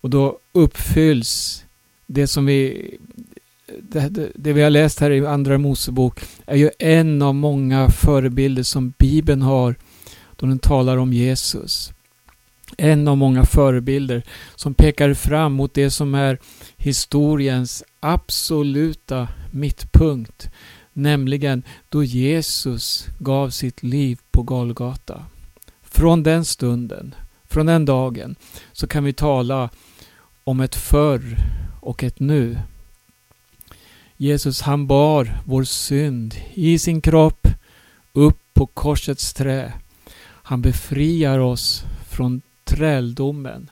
Och 0.00 0.10
då 0.10 0.38
uppfylls 0.52 1.64
det 2.06 2.26
som 2.26 2.46
vi 2.46 2.90
det, 3.82 4.08
det, 4.08 4.30
det, 4.34 4.52
vi 4.52 4.62
har 4.62 4.70
läst 4.70 5.00
här 5.00 5.10
i 5.10 5.26
Andra 5.26 5.58
Mosebok 5.58 6.20
är 6.46 6.56
ju 6.56 6.70
en 6.78 7.22
av 7.22 7.34
många 7.34 7.88
förebilder 7.88 8.62
som 8.62 8.92
Bibeln 8.98 9.42
har 9.42 9.74
då 10.36 10.46
den 10.46 10.58
talar 10.58 10.96
om 10.96 11.12
Jesus. 11.12 11.92
En 12.76 13.08
av 13.08 13.16
många 13.16 13.44
förebilder 13.44 14.22
som 14.54 14.74
pekar 14.74 15.14
fram 15.14 15.52
mot 15.52 15.74
det 15.74 15.90
som 15.90 16.14
är 16.14 16.38
historiens 16.76 17.84
absoluta 18.00 19.28
mittpunkt. 19.50 20.50
Nämligen 20.92 21.62
då 21.88 22.04
Jesus 22.04 23.06
gav 23.18 23.50
sitt 23.50 23.82
liv 23.82 24.18
på 24.30 24.42
Golgata. 24.42 25.24
Från 25.82 26.22
den 26.22 26.44
stunden, 26.44 27.14
från 27.44 27.66
den 27.66 27.84
dagen, 27.84 28.36
så 28.72 28.86
kan 28.86 29.04
vi 29.04 29.12
tala 29.12 29.70
om 30.44 30.60
ett 30.60 30.74
förr 30.74 31.36
och 31.80 32.04
ett 32.04 32.20
nu. 32.20 32.58
Jesus 34.16 34.60
han 34.60 34.86
bar 34.86 35.40
vår 35.44 35.64
synd 35.64 36.34
i 36.54 36.78
sin 36.78 37.00
kropp 37.00 37.46
upp 38.12 38.38
på 38.52 38.66
korsets 38.66 39.32
trä. 39.32 39.72
Han 40.22 40.62
befriar 40.62 41.38
oss 41.38 41.84
från 42.08 42.42
träldomen. 42.64 43.70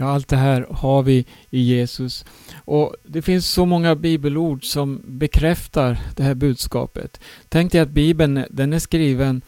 Ja, 0.00 0.06
allt 0.06 0.28
det 0.28 0.36
här 0.36 0.66
har 0.70 1.02
vi 1.02 1.24
i 1.50 1.60
Jesus. 1.60 2.24
Och 2.64 2.94
Det 3.04 3.22
finns 3.22 3.48
så 3.48 3.66
många 3.66 3.94
bibelord 3.94 4.64
som 4.64 5.02
bekräftar 5.04 5.98
det 6.16 6.22
här 6.22 6.34
budskapet. 6.34 7.20
Tänk 7.48 7.72
dig 7.72 7.80
att 7.80 7.88
Bibeln 7.88 8.44
den 8.50 8.72
är 8.72 8.78
skriven 8.78 9.42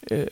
eh, 0.00 0.26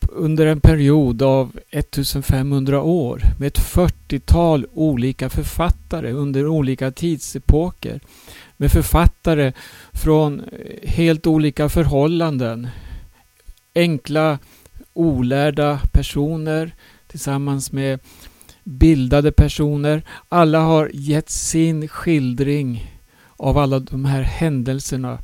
under 0.00 0.46
en 0.46 0.60
period 0.60 1.22
av 1.22 1.58
1500 1.70 2.82
år 2.82 3.22
med 3.38 3.46
ett 3.46 3.58
40-tal 3.58 4.66
olika 4.72 5.30
författare 5.30 6.12
under 6.12 6.46
olika 6.46 6.90
tidsepoker. 6.90 8.00
Med 8.56 8.72
författare 8.72 9.52
från 9.92 10.42
helt 10.82 11.26
olika 11.26 11.68
förhållanden. 11.68 12.68
Enkla, 13.74 14.38
olärda 14.92 15.80
personer 15.92 16.72
tillsammans 17.08 17.72
med 17.72 18.00
bildade 18.64 19.32
personer. 19.32 20.02
Alla 20.28 20.60
har 20.60 20.90
gett 20.94 21.30
sin 21.30 21.88
skildring 21.88 22.92
av 23.36 23.58
alla 23.58 23.78
de 23.78 24.04
här 24.04 24.22
händelserna. 24.22 25.18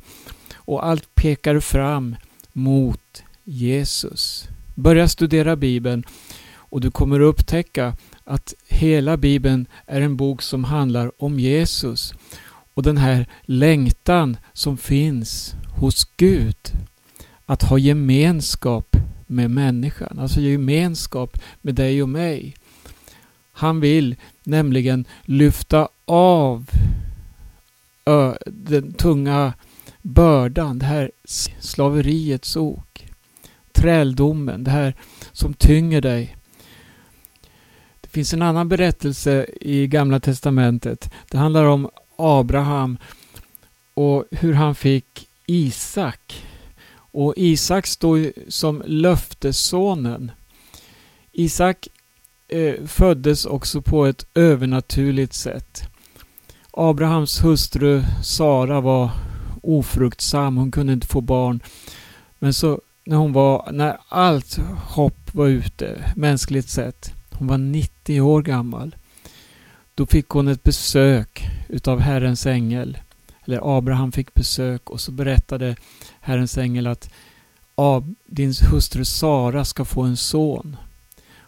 Och 0.55 0.85
allt 0.85 1.15
pekar 1.15 1.59
fram 1.59 2.15
mot 2.53 3.23
Jesus. 3.43 4.47
Börja 4.75 5.07
studera 5.07 5.55
Bibeln 5.55 6.03
och 6.53 6.81
du 6.81 6.91
kommer 6.91 7.19
upptäcka 7.19 7.97
att 8.23 8.53
hela 8.67 9.17
Bibeln 9.17 9.67
är 9.85 10.01
en 10.01 10.17
bok 10.17 10.41
som 10.41 10.63
handlar 10.63 11.23
om 11.23 11.39
Jesus 11.39 12.13
och 12.73 12.83
den 12.83 12.97
här 12.97 13.27
längtan 13.41 14.37
som 14.53 14.77
finns 14.77 15.55
hos 15.79 16.05
Gud 16.17 16.57
att 17.45 17.63
ha 17.63 17.77
gemenskap 17.77 18.95
med 19.35 19.51
människan, 19.51 20.19
alltså 20.19 20.39
gemenskap 20.39 21.37
med 21.61 21.75
dig 21.75 22.03
och 22.03 22.09
mig. 22.09 22.55
Han 23.51 23.79
vill 23.79 24.15
nämligen 24.43 25.05
lyfta 25.25 25.87
av 26.05 26.69
den 28.45 28.93
tunga 28.93 29.53
bördan, 30.01 30.79
det 30.79 30.85
här 30.85 31.11
slaveriets 31.59 32.55
ok 32.55 32.95
träldomen, 33.75 34.63
det 34.63 34.71
här 34.71 34.95
som 35.31 35.53
tynger 35.53 36.01
dig. 36.01 36.35
Det 38.01 38.07
finns 38.07 38.33
en 38.33 38.41
annan 38.41 38.69
berättelse 38.69 39.45
i 39.61 39.87
Gamla 39.87 40.19
Testamentet. 40.19 41.11
Det 41.31 41.37
handlar 41.37 41.65
om 41.65 41.89
Abraham 42.15 42.97
och 43.93 44.25
hur 44.31 44.53
han 44.53 44.75
fick 44.75 45.27
Isak. 45.45 46.44
Och 47.15 47.33
Isak 47.37 47.87
står 47.87 48.33
som 48.47 48.83
löftessonen. 48.85 50.31
Isak 51.31 51.87
eh, 52.47 52.85
föddes 52.85 53.45
också 53.45 53.81
på 53.81 54.05
ett 54.05 54.25
övernaturligt 54.33 55.33
sätt. 55.33 55.83
Abrahams 56.71 57.43
hustru 57.43 58.03
Sara 58.23 58.81
var 58.81 59.09
ofruktsam, 59.61 60.57
hon 60.57 60.71
kunde 60.71 60.93
inte 60.93 61.07
få 61.07 61.21
barn. 61.21 61.59
Men 62.39 62.53
så 62.53 62.81
när 63.05 63.17
hon 63.17 63.33
var, 63.33 63.71
när 63.71 63.97
allt 64.09 64.57
hopp 64.87 65.33
var 65.33 65.47
ute, 65.47 66.13
mänskligt 66.15 66.69
sett. 66.69 67.13
Hon 67.31 67.47
var 67.47 67.57
90 67.57 68.21
år 68.21 68.41
gammal. 68.41 68.95
Då 69.95 70.05
fick 70.05 70.29
hon 70.29 70.47
ett 70.47 70.63
besök 70.63 71.47
utav 71.69 71.99
Herrens 71.99 72.45
ängel. 72.45 72.97
Eller 73.45 73.77
Abraham 73.77 74.11
fick 74.11 74.33
besök 74.33 74.89
och 74.89 75.01
så 75.01 75.11
berättade 75.11 75.75
Herrens 76.19 76.57
ängel 76.57 76.87
att 76.87 77.09
din 78.25 78.53
hustru 78.71 79.05
Sara 79.05 79.65
ska 79.65 79.85
få 79.85 80.01
en 80.01 80.17
son. 80.17 80.77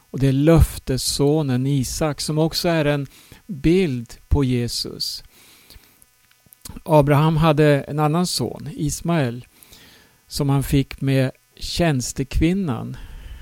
Och 0.09 0.19
det 0.19 0.27
är 0.27 0.33
löftessonen 0.33 1.67
Isak 1.67 2.21
som 2.21 2.37
också 2.37 2.69
är 2.69 2.85
en 2.85 3.07
bild 3.47 4.13
på 4.27 4.43
Jesus. 4.43 5.23
Abraham 6.83 7.37
hade 7.37 7.81
en 7.81 7.99
annan 7.99 8.27
son, 8.27 8.69
Ismael, 8.73 9.45
som 10.27 10.49
han 10.49 10.63
fick 10.63 11.01
med 11.01 11.31
tjänstekvinnan, 11.55 12.97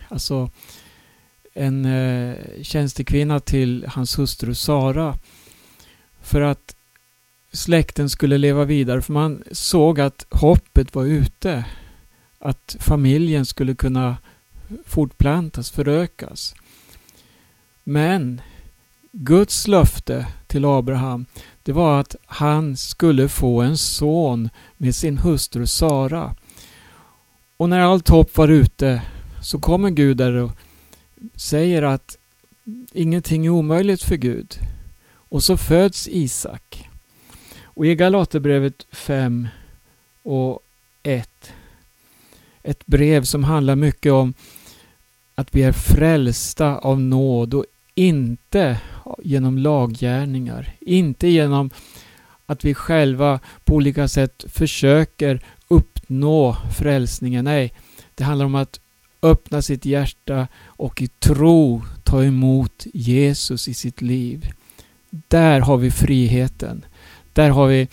alltså 0.09 0.49
en 1.53 1.85
eh, 1.85 2.35
tjänstekvinna 2.61 3.39
till 3.39 3.85
hans 3.87 4.19
hustru 4.19 4.55
Sara, 4.55 5.17
för 6.21 6.41
att 6.41 6.74
släkten 7.55 8.09
skulle 8.09 8.37
leva 8.37 8.65
vidare. 8.65 9.01
För 9.01 9.13
man 9.13 9.43
såg 9.51 9.99
att 9.99 10.25
hoppet 10.29 10.95
var 10.95 11.05
ute. 11.05 11.65
Att 12.39 12.75
familjen 12.79 13.45
skulle 13.45 13.75
kunna 13.75 14.17
fortplantas, 14.85 15.71
förökas. 15.71 16.55
Men 17.83 18.41
Guds 19.11 19.67
löfte 19.67 20.27
till 20.47 20.65
Abraham 20.65 21.25
det 21.63 21.71
var 21.71 21.99
att 21.99 22.15
han 22.25 22.77
skulle 22.77 23.29
få 23.29 23.61
en 23.61 23.77
son 23.77 24.49
med 24.77 24.95
sin 24.95 25.17
hustru 25.17 25.67
Sara. 25.67 26.35
Och 27.57 27.69
när 27.69 27.79
allt 27.79 28.09
hopp 28.09 28.37
var 28.37 28.47
ute 28.47 29.01
så 29.41 29.59
kommer 29.59 29.89
Gud 29.89 30.17
där 30.17 30.33
och 30.33 30.51
säger 31.35 31.81
att 31.81 32.17
ingenting 32.93 33.45
är 33.45 33.49
omöjligt 33.49 34.03
för 34.03 34.15
Gud. 34.15 34.59
Och 35.29 35.43
så 35.43 35.57
föds 35.57 36.07
Isak. 36.07 36.89
Och 37.75 37.85
i 37.85 37.95
Galaterbrevet 37.95 38.85
5 38.91 39.47
och 40.23 40.59
1 41.03 41.53
ett 42.63 42.85
brev 42.85 43.23
som 43.23 43.43
handlar 43.43 43.75
mycket 43.75 44.11
om 44.11 44.33
att 45.35 45.55
vi 45.55 45.63
är 45.63 45.71
frälsta 45.71 46.77
av 46.77 47.01
nåd 47.01 47.53
och 47.53 47.65
inte 47.95 48.77
genom 49.23 49.57
laggärningar. 49.57 50.75
Inte 50.79 51.27
genom 51.27 51.69
att 52.45 52.65
vi 52.65 52.73
själva 52.73 53.39
på 53.63 53.75
olika 53.75 54.07
sätt 54.07 54.45
försöker 54.47 55.39
uppnå 55.67 56.57
frälsningen. 56.77 57.45
Nej, 57.45 57.73
det 58.15 58.23
handlar 58.23 58.45
om 58.45 58.55
att 58.55 58.79
öppna 59.21 59.61
sitt 59.61 59.85
hjärta 59.85 60.47
och 60.65 61.01
i 61.01 61.07
tro 61.07 61.81
ta 62.03 62.23
emot 62.23 62.85
Jesus 62.93 63.67
i 63.67 63.73
sitt 63.73 64.01
liv. 64.01 64.51
Där 65.09 65.59
har 65.59 65.77
vi 65.77 65.91
friheten. 65.91 66.85
Där 67.35 67.49
har 67.49 67.67
vi 67.67 67.87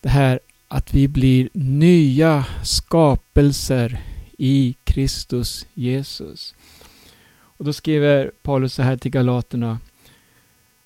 det 0.00 0.08
här 0.08 0.40
att 0.68 0.94
vi 0.94 1.08
blir 1.08 1.48
nya 1.52 2.44
skapelser 2.62 4.00
i 4.38 4.76
Kristus 4.84 5.66
Jesus. 5.74 6.54
Och 7.34 7.64
då 7.64 7.72
skriver 7.72 8.30
Paulus 8.42 8.74
så 8.74 8.82
här 8.82 8.96
till 8.96 9.10
Galaterna. 9.10 9.78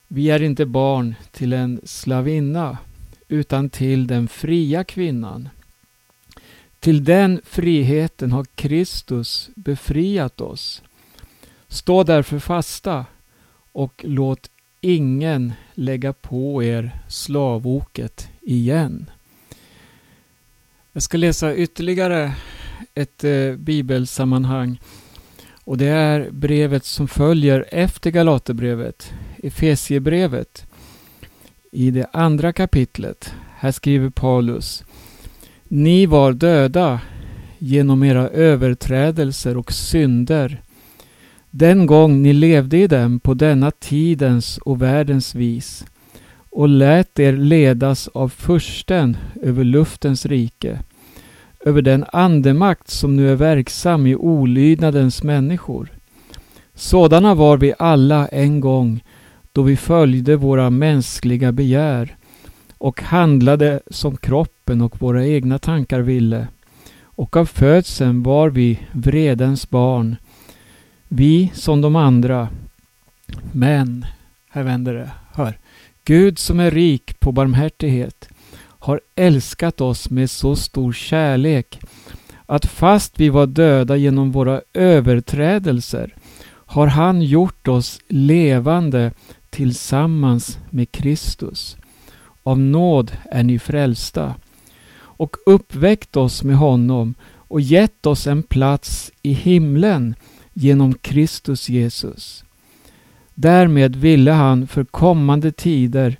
Vi 0.09 0.31
är 0.31 0.43
inte 0.43 0.67
barn 0.67 1.15
till 1.31 1.53
en 1.53 1.81
slavinna 1.85 2.79
utan 3.29 3.71
till 3.71 4.07
den 4.07 4.29
fria 4.29 4.85
kvinnan. 4.85 5.49
Till 6.81 7.05
den 7.05 7.41
friheten 7.45 8.33
har 8.33 8.45
Kristus 8.55 9.51
befriat 9.57 10.41
oss. 10.41 10.83
Stå 11.69 12.05
därför 12.05 12.39
fasta 12.39 13.07
och 13.73 14.05
låt 14.05 14.51
ingen 14.81 15.53
lägga 15.75 16.13
på 16.13 16.63
er 16.63 16.91
slavoket 17.09 18.29
igen. 18.41 19.11
Jag 20.93 21.03
ska 21.03 21.19
läsa 21.19 21.57
ytterligare 21.57 22.35
ett 22.95 23.25
eh, 23.25 23.53
bibelsammanhang 23.57 24.81
och 25.65 25.79
det 25.79 25.87
är 25.87 26.31
brevet 26.31 26.85
som 26.85 27.09
följer 27.09 27.65
efter 27.69 28.11
Galaterbrevet, 28.11 29.13
Efesiebrevet. 29.43 30.67
I 31.73 31.91
det 31.91 32.07
andra 32.13 32.53
kapitlet, 32.53 33.35
här 33.57 33.73
skriver 33.73 34.11
Paulus 34.11 34.85
Ni 35.65 36.07
var 36.07 36.33
döda 36.33 37.01
genom 37.59 38.03
era 38.03 38.29
överträdelser 38.29 39.57
och 39.57 39.73
synder 39.73 40.63
den 41.51 41.87
gång 41.87 42.23
ni 42.23 42.33
levde 42.33 42.79
i 42.79 42.87
dem 42.87 43.21
på 43.21 43.35
denna 43.35 43.71
tidens 43.71 44.59
och 44.59 44.83
världens 44.83 45.35
vis 45.35 45.85
och 46.51 46.69
lät 46.69 47.19
er 47.19 47.33
ledas 47.33 48.09
av 48.09 48.29
försten 48.29 49.17
över 49.43 49.65
luftens 49.65 50.27
rike, 50.27 50.79
över 51.65 51.83
den 51.83 52.05
andemakt 52.13 52.91
som 52.91 53.17
nu 53.17 53.31
är 53.31 53.37
verksam 53.37 54.07
i 54.07 54.17
olydnadens 54.17 55.23
människor. 55.23 55.93
Sådana 56.75 57.35
var 57.35 57.57
vi 57.57 57.75
alla 57.79 58.29
en 58.29 58.61
gång 58.61 59.05
då 59.53 59.63
vi 59.63 59.77
följde 59.77 60.37
våra 60.37 60.71
mänskliga 60.71 61.53
begär 61.53 62.17
och 62.79 63.03
handlade 63.03 63.81
som 63.91 64.17
kroppen 64.17 64.81
och 64.81 65.03
våra 65.03 65.27
egna 65.27 65.59
tankar 65.59 66.01
ville. 66.01 66.47
Och 67.03 67.37
av 67.37 67.47
födseln 67.47 68.23
var 68.23 68.51
vi 68.51 68.81
vredens 68.93 69.71
barn, 69.71 70.17
vi 71.09 71.51
som 71.55 71.81
de 71.81 71.97
andra. 71.97 72.49
Men, 73.53 74.07
här 74.51 74.63
vänder 74.63 74.95
det, 74.95 75.11
hör. 75.33 75.59
Gud 76.05 76.39
som 76.39 76.61
är 76.61 76.71
rik 76.71 77.21
på 77.21 77.33
barmhärtighet 77.33 78.29
har 78.79 79.01
älskat 79.15 79.81
oss 79.81 80.11
med 80.11 80.31
så 80.31 80.57
stor 80.57 80.93
kärlek 80.93 81.81
att 82.47 82.67
fast 82.67 83.21
vi 83.21 83.29
var 83.29 83.47
döda 83.47 83.97
genom 83.97 84.33
våra 84.33 84.61
överträdelser 84.75 86.15
har 86.49 86.87
han 86.87 87.23
gjort 87.23 87.69
oss 87.69 88.01
levande 88.09 89.13
tillsammans 89.51 90.59
med 90.71 90.93
Kristus. 90.93 91.77
Av 92.43 92.59
nåd 92.59 93.13
är 93.25 93.43
ni 93.43 93.59
frälsta 93.59 94.35
och 95.01 95.37
uppväckt 95.47 96.17
oss 96.17 96.43
med 96.43 96.57
honom 96.57 97.15
och 97.35 97.61
gett 97.61 98.07
oss 98.07 98.27
en 98.27 98.43
plats 98.43 99.13
i 99.23 99.33
himlen 99.33 100.15
genom 100.61 100.95
Kristus 100.95 101.69
Jesus. 101.69 102.45
Därmed 103.35 103.97
ville 103.97 104.31
han 104.31 104.67
för 104.67 104.85
kommande 104.85 105.53
tider 105.53 106.17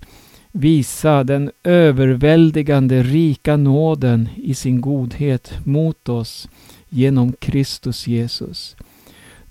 visa 0.51 1.23
den 1.23 1.51
överväldigande 1.63 3.03
rika 3.03 3.57
nåden 3.57 4.29
i 4.35 4.53
sin 4.53 4.81
godhet 4.81 5.65
mot 5.65 6.09
oss 6.09 6.49
genom 6.89 7.33
Kristus 7.33 8.07
Jesus. 8.07 8.75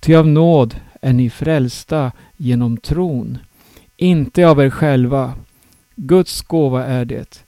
Ty 0.01 0.14
av 0.14 0.29
nåd 0.29 0.77
är 1.03 1.12
ni 1.12 1.31
frälsta 1.31 2.12
genom 2.37 2.77
tron, 2.77 3.38
inte 3.96 4.48
av 4.48 4.61
er 4.61 4.70
själva. 4.70 5.35
Guds 5.96 6.42
gåva 6.42 6.85
är 6.85 7.05
det. 7.05 7.44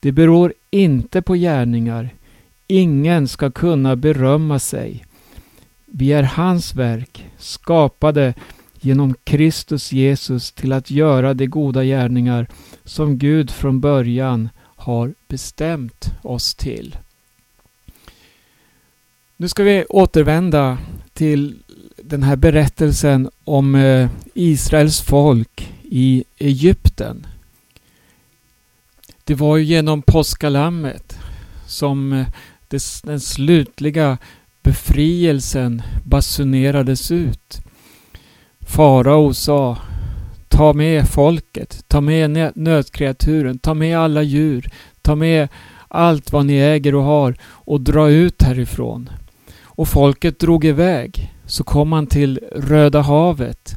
Det 0.00 0.12
beror 0.12 0.52
inte 0.70 1.22
på 1.22 1.34
gärningar. 1.34 2.10
Ingen 2.66 3.28
ska 3.28 3.50
kunna 3.50 3.96
berömma 3.96 4.58
sig. 4.58 5.04
Vi 5.94 6.12
är 6.12 6.22
hans 6.22 6.74
verk, 6.74 7.26
skapade 7.38 8.34
genom 8.80 9.14
Kristus 9.24 9.92
Jesus 9.92 10.52
till 10.52 10.72
att 10.72 10.90
göra 10.90 11.34
de 11.34 11.46
goda 11.46 11.84
gärningar 11.84 12.46
som 12.84 13.18
Gud 13.18 13.50
från 13.50 13.80
början 13.80 14.48
har 14.58 15.14
bestämt 15.28 16.10
oss 16.22 16.54
till. 16.54 16.96
Nu 19.36 19.48
ska 19.48 19.62
vi 19.62 19.84
återvända 19.88 20.78
till 21.12 21.56
den 21.96 22.22
här 22.22 22.36
berättelsen 22.36 23.30
om 23.44 23.74
eh, 23.74 24.08
Israels 24.34 25.00
folk 25.00 25.72
i 25.82 26.24
Egypten. 26.38 27.26
Det 29.24 29.34
var 29.34 29.56
ju 29.56 29.64
genom 29.64 30.02
påskalammet 30.02 31.18
som 31.66 32.12
eh, 32.12 32.26
den 33.02 33.20
slutliga 33.20 34.18
befrielsen 34.62 35.82
basunerades 36.04 37.10
ut. 37.10 37.60
Farao 38.60 39.34
sa 39.34 39.78
Ta 40.48 40.72
med 40.72 41.08
folket, 41.08 41.84
ta 41.88 42.00
med 42.00 42.52
nötkreaturen, 42.54 43.58
ta 43.58 43.74
med 43.74 43.98
alla 43.98 44.22
djur, 44.22 44.70
ta 45.02 45.14
med 45.14 45.48
allt 45.88 46.32
vad 46.32 46.46
ni 46.46 46.56
äger 46.56 46.94
och 46.94 47.02
har 47.02 47.34
och 47.42 47.80
dra 47.80 48.10
ut 48.10 48.42
härifrån. 48.42 49.10
Och 49.62 49.88
folket 49.88 50.38
drog 50.38 50.64
iväg. 50.64 51.32
Så 51.46 51.64
kom 51.64 51.92
han 51.92 52.06
till 52.06 52.40
Röda 52.52 53.00
havet 53.00 53.74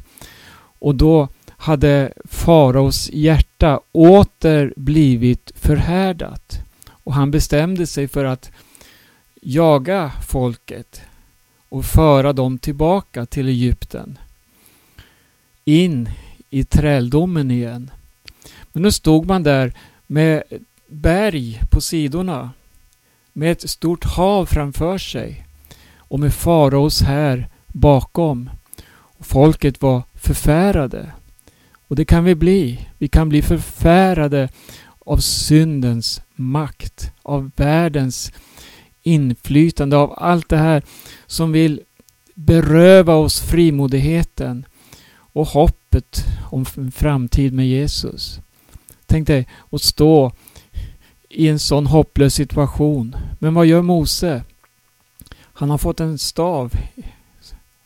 och 0.78 0.94
då 0.94 1.28
hade 1.48 2.12
faraos 2.24 3.10
hjärta 3.12 3.80
åter 3.92 4.72
blivit 4.76 5.52
förhärdat 5.56 6.58
och 6.88 7.14
han 7.14 7.30
bestämde 7.30 7.86
sig 7.86 8.08
för 8.08 8.24
att 8.24 8.50
jaga 9.48 10.12
folket 10.28 11.02
och 11.68 11.84
föra 11.84 12.32
dem 12.32 12.58
tillbaka 12.58 13.26
till 13.26 13.48
Egypten. 13.48 14.18
In 15.64 16.08
i 16.50 16.64
träldomen 16.64 17.50
igen. 17.50 17.90
Men 18.72 18.82
nu 18.82 18.92
stod 18.92 19.26
man 19.26 19.42
där 19.42 19.72
med 20.06 20.42
berg 20.86 21.62
på 21.70 21.80
sidorna, 21.80 22.50
med 23.32 23.52
ett 23.52 23.70
stort 23.70 24.04
hav 24.04 24.46
framför 24.46 24.98
sig 24.98 25.46
och 25.98 26.20
med 26.20 26.34
faraos 26.34 27.00
här 27.02 27.48
bakom. 27.66 28.50
Och 28.92 29.26
folket 29.26 29.82
var 29.82 30.02
förfärade. 30.14 31.12
Och 31.88 31.96
det 31.96 32.04
kan 32.04 32.24
vi 32.24 32.34
bli. 32.34 32.88
Vi 32.98 33.08
kan 33.08 33.28
bli 33.28 33.42
förfärade 33.42 34.48
av 34.98 35.18
syndens 35.18 36.22
makt, 36.34 37.12
av 37.22 37.50
världens 37.56 38.32
inflytande, 39.06 39.96
av 39.96 40.14
allt 40.16 40.48
det 40.48 40.56
här 40.56 40.82
som 41.26 41.52
vill 41.52 41.80
beröva 42.34 43.14
oss 43.14 43.40
frimodigheten 43.40 44.66
och 45.16 45.46
hoppet 45.46 46.24
om 46.50 46.66
en 46.76 46.92
framtid 46.92 47.52
med 47.52 47.68
Jesus. 47.68 48.40
Tänk 49.06 49.26
dig 49.26 49.48
att 49.70 49.82
stå 49.82 50.32
i 51.28 51.48
en 51.48 51.58
sån 51.58 51.86
hopplös 51.86 52.34
situation. 52.34 53.16
Men 53.38 53.54
vad 53.54 53.66
gör 53.66 53.82
Mose? 53.82 54.44
Han 55.38 55.70
har 55.70 55.78
fått 55.78 56.00
en 56.00 56.18
stav. 56.18 56.72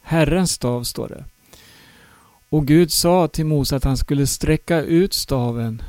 Herrens 0.02 0.52
stav 0.52 0.84
står 0.84 1.08
det. 1.08 1.24
Och 2.48 2.66
Gud 2.66 2.92
sa 2.92 3.28
till 3.28 3.46
Mose 3.46 3.76
att 3.76 3.84
han 3.84 3.96
skulle 3.96 4.26
sträcka 4.26 4.80
ut 4.80 5.14
staven 5.14 5.82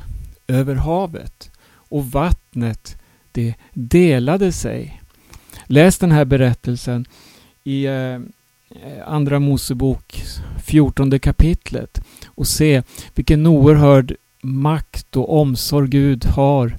över 0.46 0.74
havet 0.74 1.50
och 1.74 2.10
vattnet 2.10 2.96
det 3.32 3.54
delade 3.72 4.52
sig. 4.52 5.01
Läs 5.66 5.98
den 5.98 6.12
här 6.12 6.24
berättelsen 6.24 7.04
i 7.64 7.86
eh, 7.86 8.18
Andra 9.06 9.38
Mosebok 9.38 10.22
14 10.64 11.18
kapitlet 11.18 12.00
och 12.26 12.46
se 12.46 12.82
vilken 13.14 13.46
oerhörd 13.46 14.16
makt 14.42 15.16
och 15.16 15.40
omsorg 15.40 15.88
Gud 15.88 16.24
har 16.24 16.78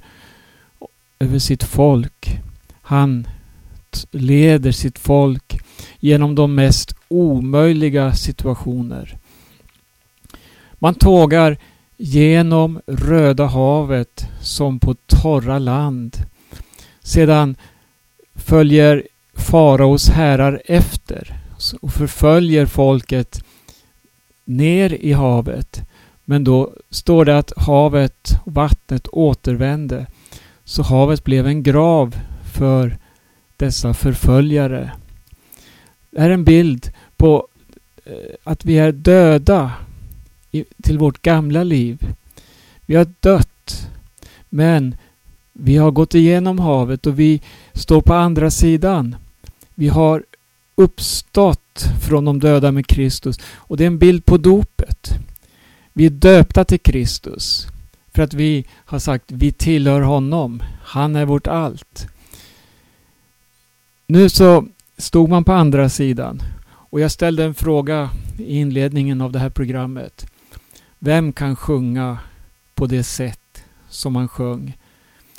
över 1.20 1.40
sitt 1.40 1.64
folk. 1.64 2.40
Han 2.82 3.28
leder 4.12 4.72
sitt 4.72 5.00
folk 5.00 5.60
genom 6.00 6.36
de 6.36 6.56
mest 6.56 6.96
omöjliga 7.08 8.14
situationer. 8.14 9.18
Man 10.74 10.96
tågar 10.96 11.58
genom 11.98 12.82
Röda 12.88 13.46
havet 13.46 14.28
som 14.42 14.80
på 14.80 14.94
torra 14.94 15.60
land. 15.60 16.18
Sedan 17.02 17.56
följer 18.36 19.08
faraos 19.34 20.10
herrar 20.10 20.62
efter 20.66 21.40
och 21.82 21.94
förföljer 21.94 22.66
folket 22.66 23.44
ner 24.46 24.94
i 24.94 25.14
havet. 25.14 25.82
Men 26.26 26.44
då 26.44 26.74
står 26.90 27.26
det 27.26 27.38
att 27.38 27.54
havet 27.58 28.40
och 28.46 28.54
vattnet 28.54 29.08
återvände. 29.08 30.06
Så 30.64 30.84
havet 30.84 31.24
blev 31.24 31.48
en 31.48 31.64
grav 31.64 32.16
för 32.54 32.98
dessa 33.58 33.94
förföljare. 33.94 34.92
Det 36.10 36.22
är 36.22 36.30
en 36.30 36.44
bild 36.44 36.92
på 37.18 37.48
eh, 38.06 38.14
att 38.44 38.66
vi 38.66 38.78
är 38.78 38.92
döda 38.92 39.72
till 40.84 40.98
vårt 40.98 41.22
gamla 41.22 41.64
liv. 41.64 42.08
Vi 42.86 42.96
har 42.96 43.08
dött. 43.20 43.90
Men 44.50 44.96
vi 45.54 45.78
har 45.78 45.92
gått 45.92 46.16
igenom 46.16 46.60
havet 46.60 47.06
och 47.08 47.20
vi 47.20 47.42
står 47.74 48.02
på 48.02 48.14
andra 48.14 48.52
sidan. 48.52 49.16
Vi 49.76 49.88
har 49.88 50.24
uppstått 50.76 51.86
från 52.08 52.26
de 52.26 52.40
döda 52.40 52.72
med 52.72 52.88
Kristus. 52.88 53.40
Och 53.56 53.78
det 53.78 53.84
är 53.84 53.88
en 53.88 53.98
bild 53.98 54.26
på 54.26 54.38
dopet. 54.38 55.10
Vi 55.94 56.06
är 56.06 56.10
döpta 56.10 56.66
till 56.66 56.80
Kristus. 56.80 57.68
För 58.14 58.24
att 58.24 58.34
vi 58.34 58.66
har 58.70 59.00
sagt 59.00 59.26
vi 59.28 59.52
tillhör 59.52 60.02
honom. 60.02 60.64
Han 60.84 61.16
är 61.16 61.26
vårt 61.26 61.48
allt. 61.48 62.08
Nu 64.08 64.30
så 64.30 64.68
stod 64.98 65.30
man 65.30 65.44
på 65.44 65.52
andra 65.52 65.90
sidan 65.90 66.42
och 66.66 67.00
jag 67.00 67.12
ställde 67.12 67.44
en 67.44 67.54
fråga 67.54 68.10
i 68.38 68.60
inledningen 68.60 69.22
av 69.22 69.32
det 69.32 69.40
här 69.40 69.50
programmet. 69.50 70.26
Vem 71.00 71.34
kan 71.34 71.56
sjunga 71.56 72.18
på 72.76 72.86
det 72.86 73.04
sätt 73.04 73.64
som 73.90 74.14
man 74.14 74.28
sjöng? 74.28 74.78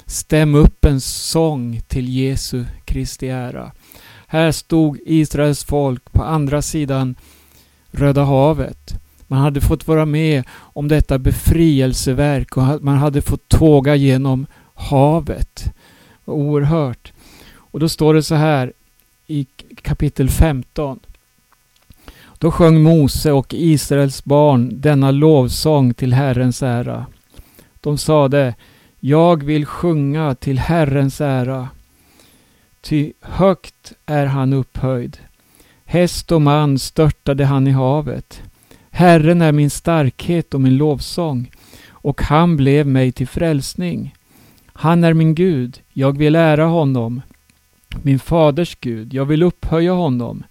Stäm 0.07 0.55
upp 0.55 0.85
en 0.85 1.01
sång 1.01 1.81
till 1.89 2.09
Jesu 2.09 2.65
Kristi 2.85 3.29
ära. 3.29 3.73
Här 4.27 4.53
stod 4.53 4.99
Israels 5.07 5.65
folk 5.65 6.13
på 6.13 6.23
andra 6.23 6.63
sidan 6.63 7.15
Röda 7.91 8.25
havet. 8.25 8.95
Man 9.27 9.39
hade 9.39 9.61
fått 9.61 9.89
vara 9.89 10.07
med 10.07 10.45
om 10.51 10.89
detta 10.89 11.19
befrielseverk 11.19 12.57
och 12.57 12.83
man 12.83 12.97
hade 12.97 13.23
fått 13.23 13.49
tåga 13.49 13.97
genom 13.97 14.47
havet. 14.75 15.73
Oerhört. 16.25 17.13
Och 17.57 17.81
då 17.81 17.89
står 17.89 18.15
det 18.15 18.23
så 18.23 18.35
här 18.35 18.73
i 19.27 19.47
kapitel 19.83 20.31
15. 20.31 20.99
Då 22.39 22.51
sjöng 22.51 22.83
Mose 22.83 23.33
och 23.33 23.55
Israels 23.55 24.25
barn 24.25 24.71
denna 24.73 25.11
lovsång 25.11 25.95
till 25.95 26.13
Herrens 26.13 26.63
ära. 26.63 27.07
De 27.81 27.99
sade 27.99 28.55
jag 29.07 29.45
vill 29.45 29.67
sjunga 29.67 30.35
till 30.35 30.59
Herrens 30.59 31.21
ära. 31.21 31.69
Ty 32.81 33.13
högt 33.21 33.93
är 34.07 34.27
han 34.27 34.53
upphöjd. 34.53 35.19
Häst 35.85 36.33
och 36.33 36.43
man 36.43 36.79
störtade 36.79 37.45
han 37.45 37.67
i 37.67 37.71
havet. 37.71 38.43
Herren 38.91 39.43
är 39.43 39.53
min 39.53 39.71
starkhet 39.71 40.55
och 40.55 40.61
min 40.61 40.77
lovsång, 40.77 41.51
och 41.89 42.23
han 42.23 42.57
blev 42.57 42.87
mig 42.87 43.13
till 43.13 43.29
frälsning. 43.29 44.15
Han 44.67 45.05
är 45.05 45.15
min 45.15 45.35
Gud, 45.35 45.81
jag 45.93 46.19
vill 46.19 46.35
ära 46.37 46.65
honom. 46.65 47.23
Min 48.03 48.19
faders 48.19 48.77
Gud, 48.81 49.15
jag 49.15 49.25
vill 49.25 49.43
upphöja 49.43 49.93
honom. 49.93 50.43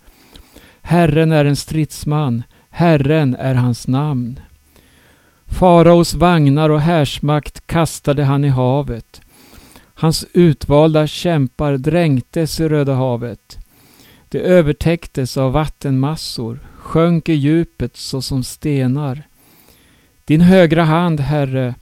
Herren 0.81 1.31
är 1.31 1.45
en 1.45 1.55
stridsman, 1.55 2.43
Herren 2.69 3.35
är 3.35 3.55
hans 3.55 3.87
namn. 3.87 4.39
Faraos 5.59 6.13
vagnar 6.13 6.69
och 6.69 6.81
härsmakt 6.81 7.67
kastade 7.67 8.23
han 8.23 8.45
i 8.45 8.47
havet. 8.47 9.21
Hans 9.93 10.25
utvalda 10.33 11.07
kämpar 11.07 11.77
dränktes 11.77 12.59
i 12.59 12.67
Röda 12.67 12.93
havet. 12.93 13.57
Det 14.29 14.39
övertäcktes 14.39 15.37
av 15.37 15.51
vattenmassor, 15.51 16.59
sjönk 16.77 17.29
i 17.29 17.33
djupet 17.33 17.97
såsom 17.97 18.43
stenar. 18.43 19.23
Din 20.25 20.41
högra 20.41 20.83
hand, 20.83 21.19
Herre, 21.19 21.75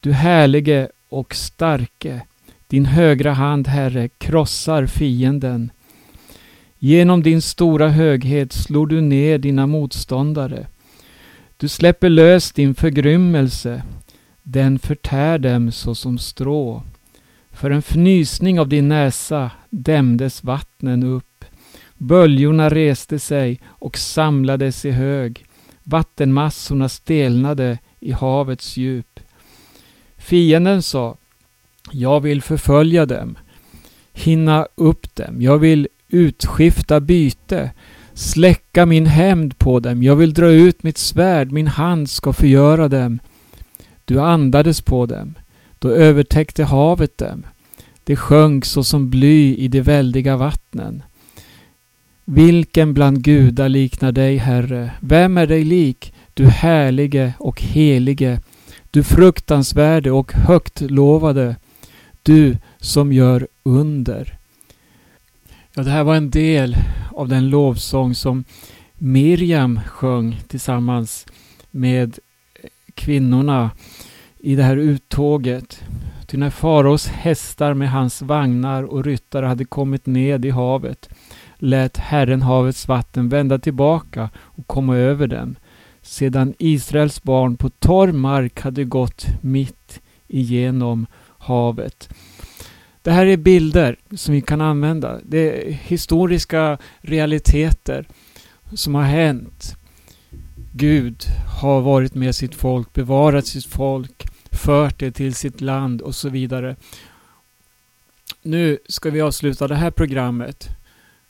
du 0.00 0.12
härlige 0.12 0.88
och 1.08 1.34
starke. 1.34 2.22
Din 2.66 2.86
högra 2.86 3.32
hand, 3.32 3.68
Herre, 3.68 4.08
krossar 4.08 4.86
fienden. 4.86 5.70
Genom 6.78 7.22
din 7.22 7.42
stora 7.42 7.88
höghet 7.88 8.52
slår 8.52 8.86
du 8.86 9.00
ner 9.00 9.38
dina 9.38 9.66
motståndare. 9.66 10.66
Du 11.60 11.68
släpper 11.68 12.08
lös 12.08 12.52
din 12.52 12.74
förgrymmelse. 12.74 13.82
Den 14.42 14.78
förtär 14.78 15.38
dem 15.38 15.72
såsom 15.72 16.18
strå. 16.18 16.82
För 17.50 17.70
en 17.70 17.82
fnysning 17.82 18.60
av 18.60 18.68
din 18.68 18.88
näsa 18.88 19.50
dämdes 19.70 20.44
vattnen 20.44 21.02
upp. 21.02 21.44
Böljorna 21.94 22.68
reste 22.68 23.18
sig 23.18 23.60
och 23.66 23.98
samlades 23.98 24.84
i 24.84 24.90
hög. 24.90 25.44
Vattenmassorna 25.82 26.88
stelnade 26.88 27.78
i 28.00 28.12
havets 28.12 28.76
djup. 28.76 29.20
Fienden 30.16 30.82
sa, 30.82 31.16
jag 31.92 32.20
vill 32.20 32.42
förfölja 32.42 33.06
dem, 33.06 33.38
hinna 34.12 34.66
upp 34.74 35.14
dem, 35.14 35.42
jag 35.42 35.58
vill 35.58 35.88
utskifta 36.08 37.00
byte, 37.00 37.70
släcka 38.18 38.86
min 38.86 39.06
hämnd 39.06 39.58
på 39.58 39.80
dem, 39.80 40.02
jag 40.02 40.16
vill 40.16 40.34
dra 40.34 40.50
ut 40.50 40.82
mitt 40.82 40.98
svärd, 40.98 41.52
min 41.52 41.66
hand 41.66 42.10
ska 42.10 42.32
förgöra 42.32 42.88
dem. 42.88 43.18
Du 44.04 44.20
andades 44.20 44.80
på 44.80 45.06
dem, 45.06 45.34
då 45.78 45.90
övertäckte 45.90 46.64
havet 46.64 47.18
dem. 47.18 47.46
Det 48.04 48.16
sjönk 48.16 48.64
såsom 48.64 49.10
bly 49.10 49.56
i 49.56 49.68
de 49.68 49.80
väldiga 49.80 50.36
vattnen. 50.36 51.02
Vilken 52.24 52.94
bland 52.94 53.22
gudar 53.22 53.68
liknar 53.68 54.12
dig, 54.12 54.36
Herre? 54.36 54.90
Vem 55.00 55.38
är 55.38 55.46
dig 55.46 55.64
lik, 55.64 56.12
du 56.34 56.46
härlige 56.46 57.34
och 57.38 57.62
helige, 57.62 58.40
du 58.90 59.02
fruktansvärde 59.02 60.10
och 60.10 60.32
högt 60.32 60.80
lovade, 60.80 61.56
du 62.22 62.56
som 62.78 63.12
gör 63.12 63.48
under. 63.62 64.37
Ja, 65.78 65.84
det 65.84 65.90
här 65.90 66.04
var 66.04 66.14
en 66.14 66.30
del 66.30 66.76
av 67.12 67.28
den 67.28 67.48
lovsång 67.48 68.14
som 68.14 68.44
Miriam 68.94 69.80
sjöng 69.86 70.40
tillsammans 70.48 71.26
med 71.70 72.18
kvinnorna 72.94 73.70
i 74.38 74.54
det 74.54 74.62
här 74.62 74.76
uttåget. 74.76 75.82
Ty 76.26 76.36
när 76.36 76.50
faraos 76.50 77.06
hästar 77.06 77.74
med 77.74 77.90
hans 77.90 78.22
vagnar 78.22 78.82
och 78.82 79.04
ryttare 79.04 79.46
hade 79.46 79.64
kommit 79.64 80.06
ned 80.06 80.44
i 80.44 80.50
havet 80.50 81.08
lät 81.58 81.96
Herren 81.96 82.42
havets 82.42 82.88
vatten 82.88 83.28
vända 83.28 83.58
tillbaka 83.58 84.30
och 84.36 84.66
komma 84.66 84.96
över 84.96 85.26
dem 85.26 85.56
sedan 86.02 86.54
Israels 86.58 87.22
barn 87.22 87.56
på 87.56 87.68
torr 87.68 88.12
mark 88.12 88.60
hade 88.60 88.84
gått 88.84 89.26
mitt 89.40 90.00
igenom 90.28 91.06
havet. 91.38 92.08
Det 93.08 93.12
här 93.14 93.26
är 93.26 93.36
bilder 93.36 93.96
som 94.16 94.34
vi 94.34 94.40
kan 94.40 94.60
använda. 94.60 95.20
Det 95.24 95.68
är 95.68 95.72
historiska 95.72 96.78
realiteter 97.00 98.08
som 98.74 98.94
har 98.94 99.02
hänt. 99.02 99.76
Gud 100.72 101.24
har 101.60 101.80
varit 101.80 102.14
med 102.14 102.34
sitt 102.34 102.54
folk, 102.54 102.92
bevarat 102.92 103.46
sitt 103.46 103.66
folk, 103.66 104.26
fört 104.50 104.98
det 104.98 105.12
till 105.12 105.34
sitt 105.34 105.60
land 105.60 106.02
och 106.02 106.14
så 106.14 106.28
vidare. 106.28 106.76
Nu 108.42 108.78
ska 108.88 109.10
vi 109.10 109.20
avsluta 109.20 109.68
det 109.68 109.76
här 109.76 109.90
programmet. 109.90 110.68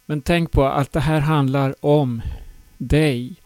Men 0.07 0.21
tänk 0.21 0.51
på 0.51 0.65
att 0.65 0.93
det 0.93 1.01
här 1.01 1.21
handlar 1.21 1.85
om 1.85 2.23
dig. 2.79 3.37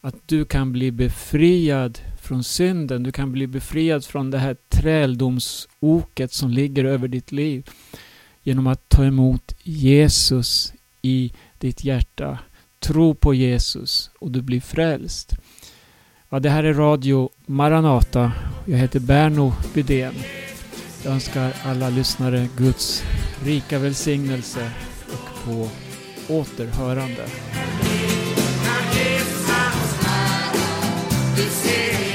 Att 0.00 0.16
du 0.26 0.44
kan 0.44 0.72
bli 0.72 0.90
befriad 0.90 1.98
från 2.32 2.44
synden. 2.44 3.02
Du 3.02 3.12
kan 3.12 3.32
bli 3.32 3.46
befriad 3.46 4.04
från 4.04 4.30
det 4.30 4.38
här 4.38 4.56
träldomsoket 4.68 6.32
som 6.32 6.50
ligger 6.50 6.84
över 6.84 7.08
ditt 7.08 7.32
liv. 7.32 7.70
Genom 8.42 8.66
att 8.66 8.88
ta 8.88 9.04
emot 9.04 9.54
Jesus 9.62 10.72
i 11.02 11.32
ditt 11.58 11.84
hjärta. 11.84 12.38
Tro 12.78 13.14
på 13.14 13.34
Jesus 13.34 14.10
och 14.18 14.30
du 14.30 14.42
blir 14.42 14.60
frälst. 14.60 15.32
Ja, 16.28 16.40
det 16.40 16.50
här 16.50 16.64
är 16.64 16.74
Radio 16.74 17.30
Maranata. 17.46 18.32
Jag 18.66 18.78
heter 18.78 19.00
Berno 19.00 19.52
Bydén. 19.74 20.14
Jag 21.04 21.12
önskar 21.12 21.52
alla 21.64 21.88
lyssnare 21.88 22.48
Guds 22.56 23.02
rika 23.44 23.78
välsignelse 23.78 24.70
och 25.12 25.44
på 25.44 25.68
återhörande. 26.28 27.26
This 31.34 31.64
is 31.64 32.11